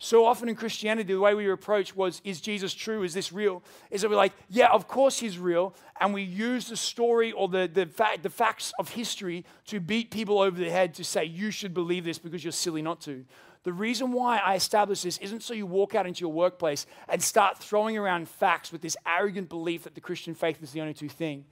[0.04, 3.04] So often in Christianity, the way we approach was, is Jesus true?
[3.04, 3.62] Is this real?
[3.90, 5.74] Is that we're like, yeah, of course he's real.
[5.98, 10.10] And we use the story or the, the, fact, the facts of history to beat
[10.10, 13.24] people over the head to say, you should believe this because you're silly not to.
[13.62, 17.22] The reason why I establish this isn't so you walk out into your workplace and
[17.22, 20.92] start throwing around facts with this arrogant belief that the Christian faith is the only
[20.92, 21.46] true thing,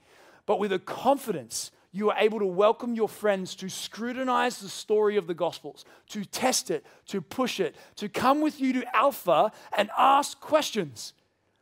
[0.45, 5.15] but with a confidence you are able to welcome your friends to scrutinize the story
[5.15, 9.51] of the Gospels, to test it, to push it, to come with you to Alpha
[9.77, 11.13] and ask questions.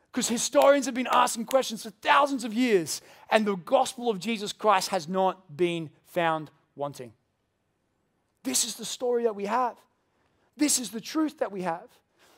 [0.10, 4.54] Because historians have been asking questions for thousands of years, and the gospel of Jesus
[4.54, 7.12] Christ has not been found wanting.
[8.44, 9.78] This is the story that we have.
[10.56, 11.88] This is the truth that we have.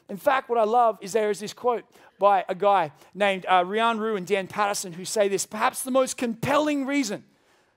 [0.09, 1.85] In fact, what I love is there is this quote
[2.19, 5.91] by a guy named uh, Ryan Rue and Dan Patterson who say this perhaps the
[5.91, 7.23] most compelling reason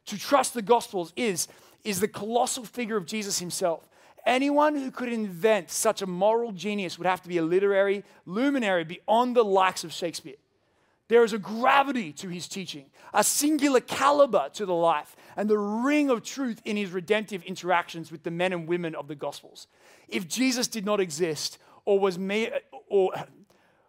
[0.06, 1.48] to trust the Gospels is,
[1.84, 3.88] is the colossal figure of Jesus himself.
[4.24, 8.84] Anyone who could invent such a moral genius would have to be a literary luminary
[8.84, 10.34] beyond the likes of Shakespeare.
[11.08, 15.58] There is a gravity to his teaching, a singular caliber to the life, and the
[15.58, 19.68] ring of truth in his redemptive interactions with the men and women of the Gospels.
[20.08, 22.50] If Jesus did not exist, or was, me,
[22.88, 23.12] or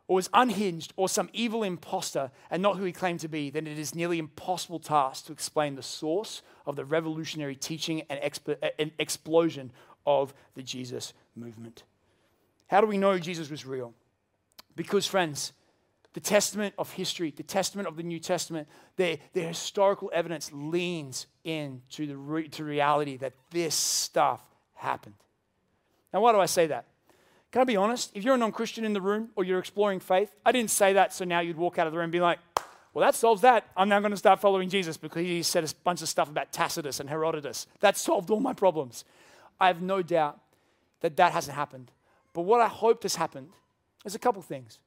[0.07, 3.67] or was unhinged or some evil impostor and not who he claimed to be, then
[3.67, 8.57] it is nearly impossible task to explain the source of the revolutionary teaching and, exp-
[8.63, 9.71] uh, and explosion
[10.05, 11.83] of the Jesus movement.
[12.67, 13.93] How do we know Jesus was real?
[14.75, 15.53] Because, friends,
[16.13, 21.27] the testament of history, the testament of the New Testament, the, the historical evidence leans
[21.43, 24.41] into the re- to reality that this stuff
[24.73, 25.15] happened.
[26.13, 26.85] Now, why do I say that?
[27.51, 28.11] Can I be honest?
[28.13, 30.93] If you're a non Christian in the room or you're exploring faith, I didn't say
[30.93, 32.39] that so now you'd walk out of the room and be like,
[32.93, 33.67] well, that solves that.
[33.77, 36.51] I'm now going to start following Jesus because he said a bunch of stuff about
[36.51, 37.67] Tacitus and Herodotus.
[37.79, 39.05] That solved all my problems.
[39.59, 40.39] I have no doubt
[41.01, 41.91] that that hasn't happened.
[42.33, 43.49] But what I hoped has happened
[44.03, 44.79] is a couple things.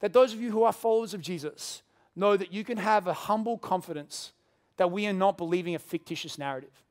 [0.00, 1.82] That those of you who are followers of Jesus
[2.14, 4.32] know that you can have a humble confidence
[4.76, 6.82] that we are not believing a fictitious narrative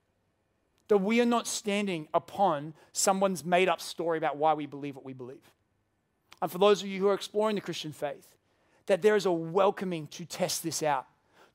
[0.89, 5.05] that we are not standing upon someone's made up story about why we believe what
[5.05, 5.51] we believe.
[6.41, 8.35] And for those of you who are exploring the Christian faith,
[8.87, 11.05] that there is a welcoming to test this out,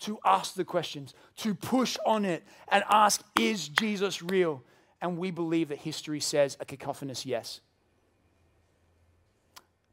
[0.00, 4.62] to ask the questions, to push on it and ask, is Jesus real?
[5.00, 7.60] And we believe that history says a cacophonous yes.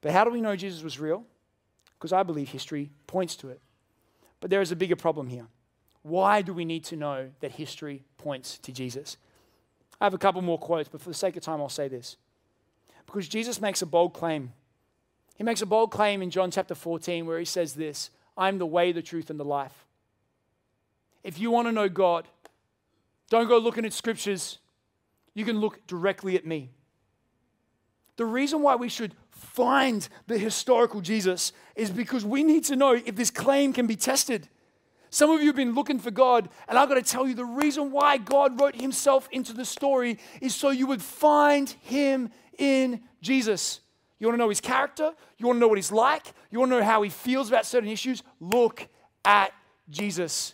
[0.02, 1.24] But how do we know Jesus was real?
[1.98, 3.60] Because I believe history points to it.
[4.40, 5.48] But there is a bigger problem here.
[6.04, 9.18] Why do we need to know that history points to Jesus?
[10.02, 12.18] I have a couple more quotes, but for the sake of time, I'll say this.
[13.06, 14.52] Because Jesus makes a bold claim.
[15.36, 18.66] He makes a bold claim in John chapter 14 where he says this I'm the
[18.66, 19.86] way, the truth, and the life.
[21.24, 22.28] If you want to know God,
[23.30, 24.58] don't go looking at scriptures.
[25.36, 26.72] You can look directly at me.
[28.18, 32.94] The reason why we should find the historical Jesus is because we need to know
[32.94, 34.50] if this claim can be tested.
[35.14, 37.44] Some of you have been looking for God, and I've got to tell you the
[37.44, 43.02] reason why God wrote himself into the story is so you would find him in
[43.22, 43.82] Jesus.
[44.20, 45.12] You want to know his character?
[45.38, 46.28] You want to know what he's like?
[46.50, 48.24] You want to know how he feels about certain issues?
[48.40, 48.88] Look
[49.26, 49.52] at
[49.90, 50.54] Jesus.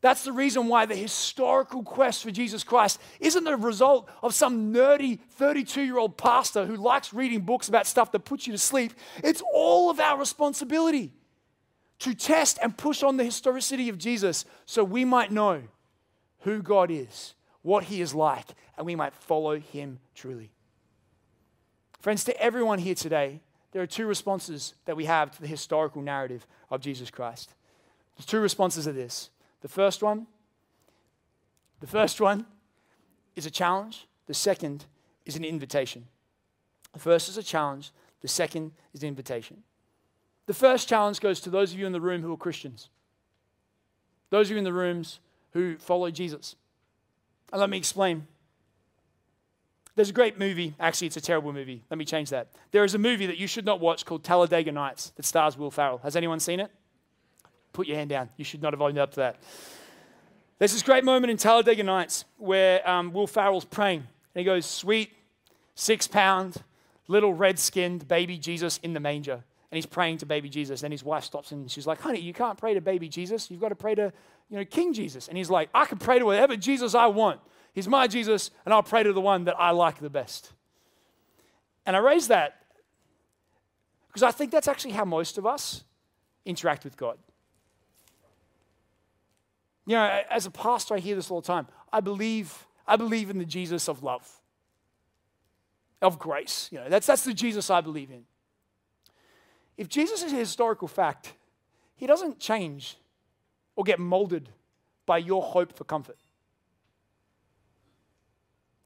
[0.00, 4.72] That's the reason why the historical quest for Jesus Christ isn't the result of some
[4.72, 8.58] nerdy 32 year old pastor who likes reading books about stuff that puts you to
[8.58, 8.94] sleep.
[9.22, 11.12] It's all of our responsibility
[12.00, 15.62] to test and push on the historicity of Jesus so we might know
[16.40, 18.46] who God is, what he is like,
[18.76, 20.50] and we might follow him truly.
[22.00, 23.40] Friends, to everyone here today,
[23.72, 27.54] there are two responses that we have to the historical narrative of Jesus Christ.
[28.16, 29.30] The two responses are this.
[29.60, 30.26] The first one,
[31.80, 32.46] the first one
[33.36, 34.06] is a challenge.
[34.26, 34.86] The second
[35.26, 36.06] is an invitation.
[36.94, 37.92] The first is a challenge.
[38.22, 39.62] The second is an invitation.
[40.46, 42.88] The first challenge goes to those of you in the room who are Christians.
[44.30, 45.20] Those of you in the rooms
[45.52, 46.56] who follow Jesus.
[47.52, 48.26] And let me explain.
[49.96, 50.74] There's a great movie.
[50.78, 51.82] Actually, it's a terrible movie.
[51.90, 52.48] Let me change that.
[52.70, 55.70] There is a movie that you should not watch called Talladega Nights that stars Will
[55.70, 55.98] Ferrell.
[55.98, 56.70] Has anyone seen it?
[57.72, 58.30] Put your hand down.
[58.36, 59.36] You should not have owned up to that.
[60.58, 64.00] There's this great moment in Talladega Nights where um, Will Ferrell's praying.
[64.00, 65.12] And he goes, Sweet,
[65.74, 66.56] six pound,
[67.08, 69.42] little red skinned baby Jesus in the manger.
[69.70, 70.82] And he's praying to baby Jesus.
[70.82, 73.50] And his wife stops him and she's like, Honey, you can't pray to baby Jesus.
[73.50, 74.12] You've got to pray to
[74.50, 75.28] you know, King Jesus.
[75.28, 77.40] And he's like, I can pray to whatever Jesus I want.
[77.72, 80.52] He's my Jesus, and I'll pray to the one that I like the best.
[81.86, 82.56] And I raise that
[84.08, 85.84] because I think that's actually how most of us
[86.44, 87.16] interact with God.
[89.86, 91.68] You know, as a pastor, I hear this all the time.
[91.92, 94.28] I believe, I believe in the Jesus of love,
[96.02, 96.68] of grace.
[96.72, 98.24] You know, that's, that's the Jesus I believe in.
[99.80, 101.32] If Jesus is a historical fact,
[101.96, 102.98] he doesn't change
[103.74, 104.50] or get molded
[105.06, 106.18] by your hope for comfort.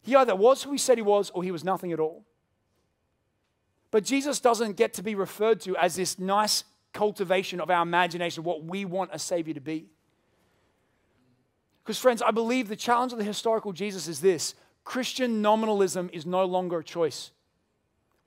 [0.03, 2.25] He either was who he said he was or he was nothing at all.
[3.91, 8.43] But Jesus doesn't get to be referred to as this nice cultivation of our imagination,
[8.43, 9.87] of what we want a Savior to be.
[11.83, 16.25] Because, friends, I believe the challenge of the historical Jesus is this Christian nominalism is
[16.25, 17.33] no longer a choice.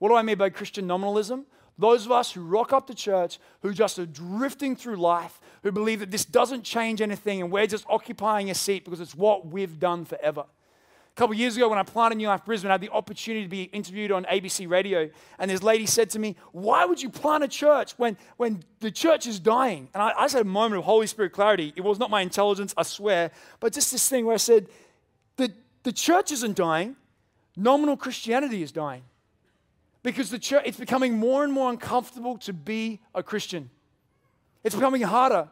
[0.00, 1.46] What do I mean by Christian nominalism?
[1.78, 5.70] Those of us who rock up to church, who just are drifting through life, who
[5.70, 9.46] believe that this doesn't change anything and we're just occupying a seat because it's what
[9.46, 10.44] we've done forever.
[11.18, 13.48] A couple years ago, when I planted New Life Brisbane, I had the opportunity to
[13.48, 15.10] be interviewed on ABC radio.
[15.38, 18.92] And this lady said to me, Why would you plant a church when, when the
[18.92, 19.88] church is dying?
[19.94, 21.72] And I, I just had a moment of Holy Spirit clarity.
[21.74, 24.68] It was not my intelligence, I swear, but just this thing where I said,
[25.36, 25.52] The,
[25.82, 26.94] the church isn't dying,
[27.56, 29.02] nominal Christianity is dying.
[30.08, 33.68] Because the church, it's becoming more and more uncomfortable to be a Christian.
[34.64, 35.48] It's becoming harder.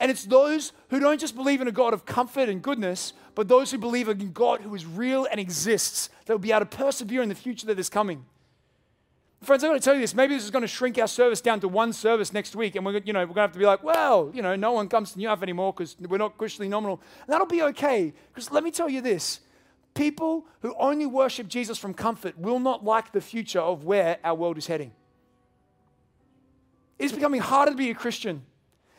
[0.00, 3.46] And it's those who don't just believe in a God of comfort and goodness, but
[3.46, 6.66] those who believe in God who is real and exists that will be able to
[6.66, 8.24] persevere in the future that is coming.
[9.40, 10.16] Friends, I'm going to tell you this.
[10.16, 12.84] Maybe this is going to shrink our service down to one service next week, and
[12.84, 14.88] we're, you know, we're going to have to be like, well, you know, no one
[14.88, 17.00] comes to New Life anymore because we're not Christianly nominal.
[17.20, 18.12] And that'll be okay.
[18.34, 19.38] Because let me tell you this
[19.94, 24.34] people who only worship Jesus from comfort will not like the future of where our
[24.34, 24.92] world is heading.
[26.98, 28.44] It is becoming harder to be a Christian.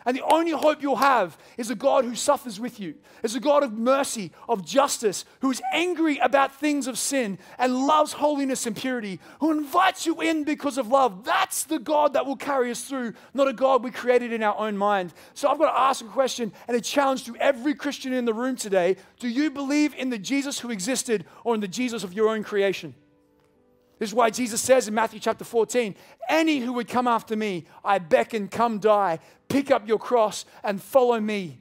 [0.06, 3.39] And the only hope you'll have is a God who suffers with you, is a
[3.39, 8.66] God of mercy, of justice, who is angry about things of sin and loves holiness
[8.66, 11.26] and purity, who invites you in because of love.
[11.26, 14.58] That's the God that will carry us through, not a God we created in our
[14.58, 15.14] own mind.
[15.34, 18.34] So I've got to ask a question and a challenge to every Christian in the
[18.34, 22.14] room today Do you believe in the Jesus who existed or in the Jesus of
[22.14, 22.95] your own creation?
[24.00, 25.93] This is why Jesus says in Matthew chapter 14,
[26.30, 29.20] Any who would come after me, I beckon, come die.
[29.50, 31.60] Pick up your cross and follow me.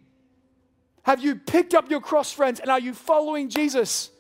[1.02, 4.10] Have you picked up your cross, friends, and are you following Jesus?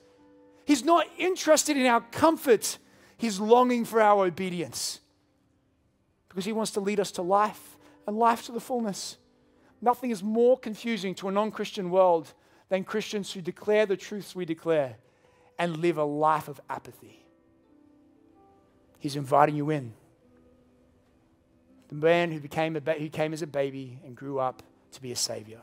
[0.64, 2.78] He's not interested in our comfort,
[3.16, 5.00] He's longing for our obedience
[6.28, 9.16] because He wants to lead us to life and life to the fullness.
[9.80, 12.32] Nothing is more confusing to a non Christian world
[12.68, 14.96] than Christians who declare the truths we declare
[15.58, 17.27] and live a life of apathy.
[18.98, 19.92] He's inviting you in.
[21.88, 25.02] The man who, became a ba- who came as a baby and grew up to
[25.02, 25.60] be a savior.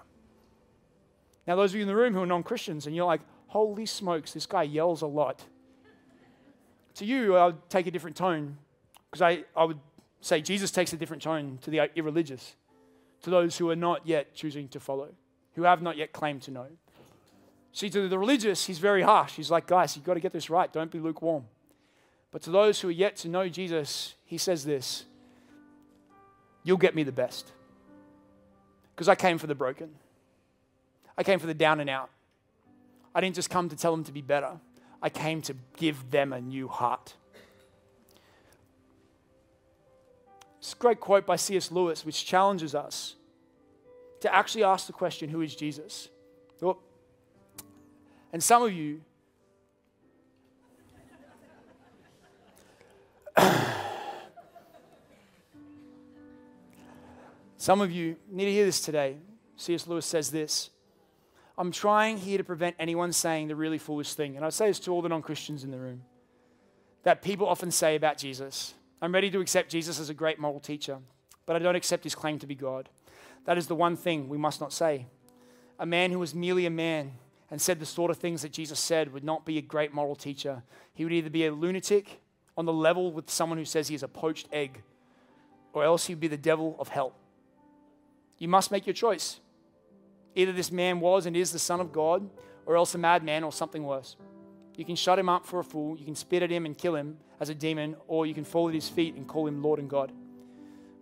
[1.45, 3.85] Now, those of you in the room who are non Christians and you're like, holy
[3.85, 5.43] smokes, this guy yells a lot.
[6.95, 8.57] To you, I would take a different tone
[9.11, 9.79] because I, I would
[10.21, 12.55] say Jesus takes a different tone to the uh, irreligious,
[13.21, 15.09] to those who are not yet choosing to follow,
[15.55, 16.67] who have not yet claimed to know.
[17.73, 19.33] See, to the religious, he's very harsh.
[19.33, 20.71] He's like, guys, you've got to get this right.
[20.71, 21.45] Don't be lukewarm.
[22.31, 25.05] But to those who are yet to know Jesus, he says this
[26.63, 27.51] You'll get me the best.
[28.93, 29.89] Because I came for the broken,
[31.17, 32.09] I came for the down and out.
[33.13, 34.59] I didn't just come to tell them to be better,
[35.01, 37.13] I came to give them a new heart.
[40.59, 41.71] It's a great quote by C.S.
[41.71, 43.15] Lewis, which challenges us
[44.21, 46.09] to actually ask the question, Who is Jesus?
[46.61, 46.79] Oh.
[48.33, 49.01] And some of you,
[57.65, 59.17] some of you need to hear this today.
[59.55, 59.87] C.S.
[59.87, 60.69] Lewis says this
[61.57, 64.35] I'm trying here to prevent anyone saying the really foolish thing.
[64.35, 66.03] And I say this to all the non Christians in the room
[67.01, 68.75] that people often say about Jesus.
[69.01, 70.99] I'm ready to accept Jesus as a great moral teacher,
[71.47, 72.87] but I don't accept his claim to be God.
[73.45, 75.07] That is the one thing we must not say.
[75.79, 77.13] A man who was merely a man
[77.49, 80.15] and said the sort of things that Jesus said would not be a great moral
[80.15, 80.61] teacher.
[80.93, 82.21] He would either be a lunatic
[82.55, 84.83] on the level with someone who says he is a poached egg,
[85.73, 87.15] or else he would be the devil of hell.
[88.37, 89.39] You must make your choice.
[90.35, 92.29] Either this man was and is the Son of God,
[92.65, 94.15] or else a madman or something worse.
[94.75, 96.95] You can shut him up for a fool, you can spit at him and kill
[96.95, 99.79] him as a demon, or you can fall at his feet and call him Lord
[99.79, 100.11] and God.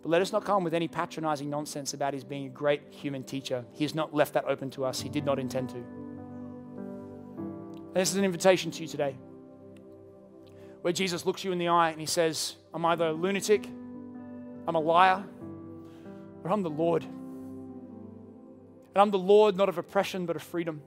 [0.02, 3.24] But let us not come with any patronizing nonsense about his being a great human
[3.24, 3.64] teacher.
[3.72, 5.76] He has not left that open to us, he did not intend to.
[5.76, 9.16] And this is an invitation to you today,
[10.82, 13.66] where Jesus looks you in the eye and he says, I'm either a lunatic,
[14.68, 15.24] I'm a liar,
[16.44, 17.04] or I'm the Lord.
[18.94, 20.80] And I'm the Lord not of oppression, but of freedom.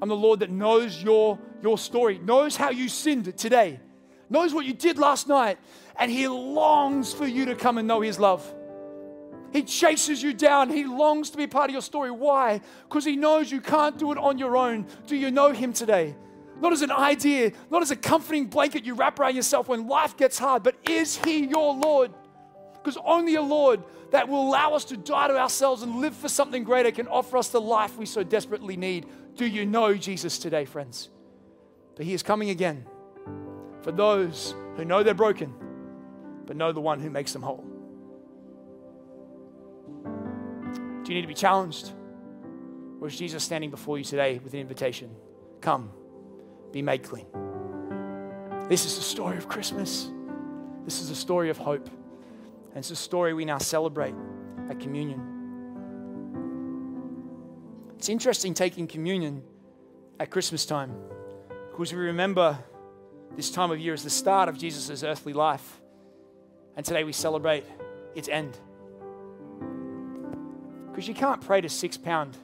[0.00, 3.80] I'm the Lord that knows your, your story, knows how you sinned today,
[4.30, 5.58] knows what you did last night,
[5.98, 8.54] and He longs for you to come and know His love.
[9.52, 10.70] He chases you down.
[10.70, 12.12] He longs to be part of your story.
[12.12, 12.60] Why?
[12.88, 14.86] Because He knows you can't do it on your own.
[15.06, 16.14] Do you know Him today?
[16.60, 20.16] Not as an idea, not as a comforting blanket you wrap around yourself when life
[20.16, 22.12] gets hard, but is He your Lord?
[22.82, 26.28] Because only a Lord that will allow us to die to ourselves and live for
[26.28, 29.06] something greater can offer us the life we so desperately need.
[29.36, 31.10] Do you know Jesus today, friends?
[31.94, 32.86] But He is coming again
[33.82, 35.52] for those who know they're broken,
[36.46, 37.64] but know the one who makes them whole.
[41.04, 41.92] Do you need to be challenged?
[43.00, 45.10] Or is Jesus standing before you today with an invitation?
[45.60, 45.90] Come,
[46.72, 47.26] be made clean.
[48.68, 50.10] This is the story of Christmas.
[50.84, 51.88] This is a story of hope.
[52.70, 54.14] And it's a story we now celebrate
[54.68, 55.20] at communion.
[57.98, 59.42] It's interesting taking communion
[60.20, 60.94] at Christmas time
[61.70, 62.58] because we remember
[63.36, 65.80] this time of year as the start of Jesus' earthly life.
[66.76, 67.64] And today we celebrate
[68.14, 68.56] its end.
[70.90, 72.36] Because you can't pray to six pound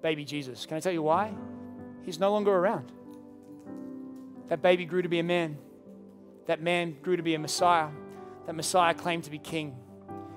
[0.00, 0.64] baby Jesus.
[0.64, 1.34] Can I tell you why?
[2.04, 2.92] He's no longer around.
[4.48, 5.58] That baby grew to be a man.
[6.46, 7.88] That man grew to be a Messiah
[8.46, 9.76] that Messiah claimed to be king.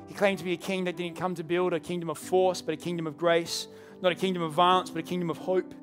[0.07, 2.61] He claimed to be a king that didn't come to build a kingdom of force,
[2.61, 3.67] but a kingdom of grace,
[4.01, 5.73] not a kingdom of violence, but a kingdom of hope.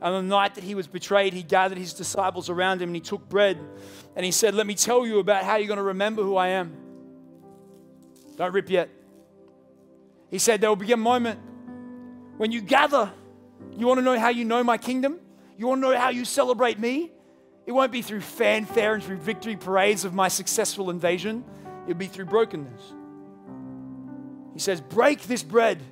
[0.00, 3.00] And the night that he was betrayed, he gathered his disciples around him and he
[3.00, 3.58] took bread
[4.14, 6.48] and he said, Let me tell you about how you're going to remember who I
[6.48, 6.76] am.
[8.36, 8.90] Don't rip yet.
[10.30, 11.40] He said, There will be a moment
[12.36, 13.10] when you gather.
[13.76, 15.18] You want to know how you know my kingdom?
[15.56, 17.12] You want to know how you celebrate me?
[17.66, 21.44] It won't be through fanfare and through victory parades of my successful invasion.
[21.86, 22.94] It'll be through brokenness.
[24.52, 25.82] He says, Break this bread.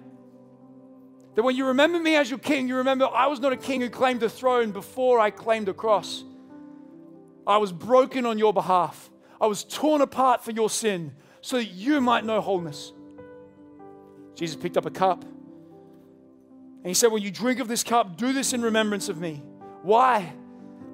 [1.35, 3.81] That when you remember me as your king, you remember I was not a king
[3.81, 6.23] who claimed the throne before I claimed a cross.
[7.47, 9.11] I was broken on your behalf.
[9.41, 12.93] I was torn apart for your sin so that you might know wholeness.
[14.35, 18.33] Jesus picked up a cup and he said, When you drink of this cup, do
[18.33, 19.43] this in remembrance of me.
[19.83, 20.33] Why?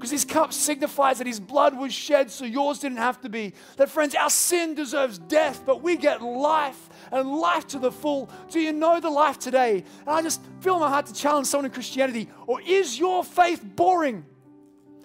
[0.00, 3.52] Because his cup signifies that his blood was shed so yours didn't have to be.
[3.76, 8.30] That, friends, our sin deserves death, but we get life and life to the full.
[8.48, 9.84] Do you know the life today?
[10.06, 12.30] And I just feel my heart to challenge someone in Christianity.
[12.46, 14.24] Or is your faith boring?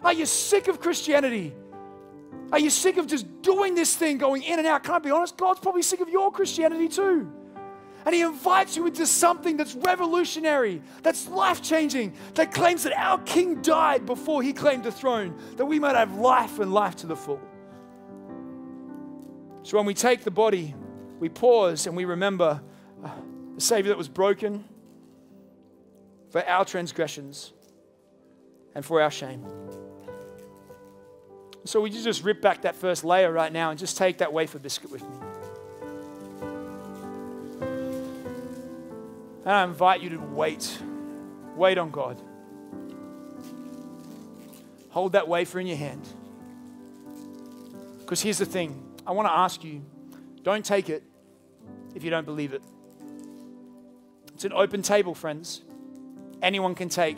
[0.02, 1.54] Are you sick of Christianity?
[2.54, 4.86] Are you sick of just doing this thing, going in and out?
[4.86, 5.36] Can I be honest?
[5.36, 7.30] God's probably sick of your Christianity too.
[8.06, 13.20] And He invites you into something that's revolutionary, that's life changing, that claims that our
[13.20, 17.08] King died before He claimed the throne, that we might have life and life to
[17.08, 17.42] the full.
[19.64, 20.76] So when we take the body,
[21.20, 22.62] we pause and we remember
[23.04, 23.10] uh,
[23.56, 24.64] the Savior that was broken
[26.30, 27.54] for our transgressions
[28.76, 29.44] and for our shame.
[31.64, 34.32] So, would you just rip back that first layer right now and just take that
[34.32, 35.25] wafer biscuit with me?
[39.46, 40.80] And I invite you to wait.
[41.56, 42.20] Wait on God.
[44.90, 46.06] Hold that wafer in your hand.
[48.00, 49.84] Because here's the thing I want to ask you
[50.42, 51.04] don't take it
[51.94, 52.64] if you don't believe it.
[54.34, 55.62] It's an open table, friends.
[56.42, 57.18] Anyone can take.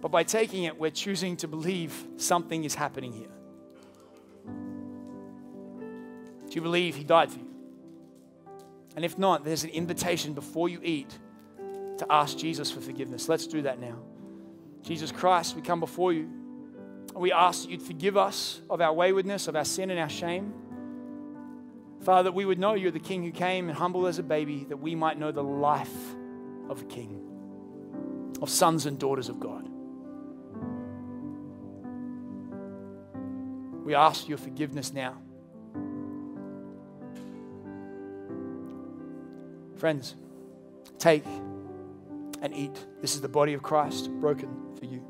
[0.00, 3.28] But by taking it, we're choosing to believe something is happening here.
[6.48, 7.46] Do you believe He died for you?
[8.96, 11.18] And if not, there's an invitation before you eat
[11.98, 13.28] to ask Jesus for forgiveness.
[13.28, 13.98] Let's do that now.
[14.82, 16.30] Jesus Christ, we come before you.
[17.14, 20.52] We ask that you'd forgive us of our waywardness, of our sin and our shame.
[22.02, 24.64] Father, that we would know you're the King who came and humbled as a baby,
[24.68, 26.14] that we might know the life
[26.68, 27.20] of a king,
[28.42, 29.68] of sons and daughters of God.
[33.84, 35.16] We ask your forgiveness now.
[39.76, 40.16] Friends,
[40.98, 41.24] take
[42.46, 42.86] and eat.
[43.00, 45.02] This is the body of Christ broken for you.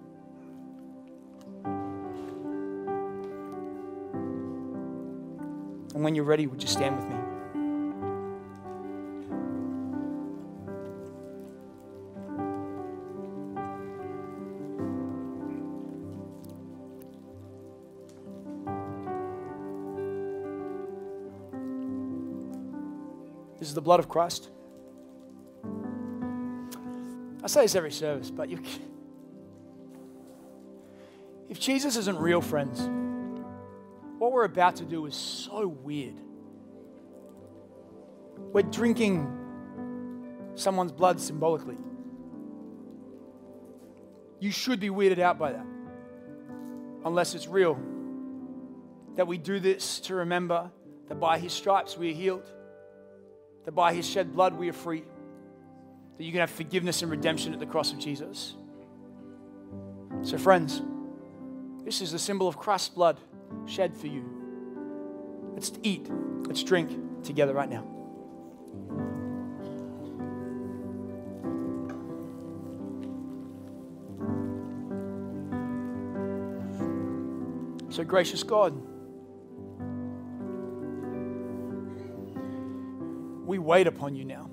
[5.95, 7.17] And when you're ready, would you stand with me?
[23.59, 24.49] This is the blood of Christ.
[27.47, 28.61] I say this every service, but you,
[31.49, 32.81] if Jesus isn't real, friends,
[34.19, 36.17] what we're about to do is so weird.
[38.53, 39.33] We're drinking
[40.57, 41.77] someone's blood symbolically.
[44.41, 45.67] You should be weirded out by that,
[47.05, 47.79] unless it's real.
[49.15, 50.73] That we do this to remember
[51.07, 52.53] that by his stripes we are healed,
[53.67, 55.05] that by his shed blood we are free,
[56.17, 58.55] that you can have forgiveness and redemption at the cross of Jesus.
[60.23, 60.83] So, friends,
[61.85, 63.21] this is the symbol of Christ's blood
[63.67, 64.25] shed for you.
[65.55, 66.11] Let's eat,
[66.47, 67.85] let's drink together right now.
[77.91, 78.75] So, gracious God,
[83.47, 84.51] we wait upon you now.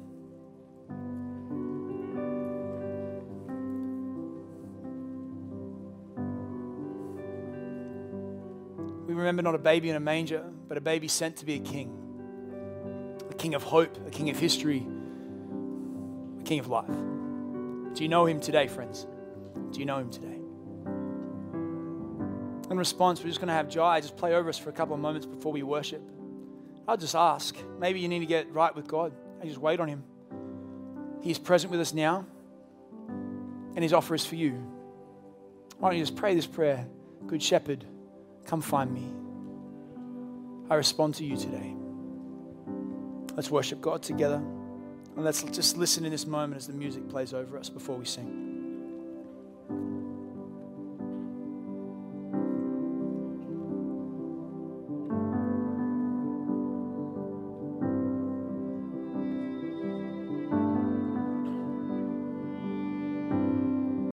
[9.23, 11.99] Remember not a baby in a manger, but a baby sent to be a king.
[13.29, 14.85] A king of hope, a king of history,
[16.39, 16.87] a king of life.
[17.93, 19.07] Do you know him today, friends?
[19.71, 20.39] Do you know him today?
[22.69, 24.95] In response, we're just going to have Jai just play over us for a couple
[24.95, 26.01] of moments before we worship.
[26.87, 27.55] I'll just ask.
[27.79, 30.03] Maybe you need to get right with God and just wait on Him.
[31.21, 32.25] He's present with us now,
[33.75, 34.53] and His offer is for you.
[35.77, 36.87] Why don't you just pray this prayer?
[37.27, 37.85] Good Shepherd,
[38.45, 39.13] come find me.
[40.69, 41.75] I respond to you today.
[43.35, 44.41] Let's worship God together.
[45.15, 48.05] And let's just listen in this moment as the music plays over us before we
[48.05, 48.42] sing.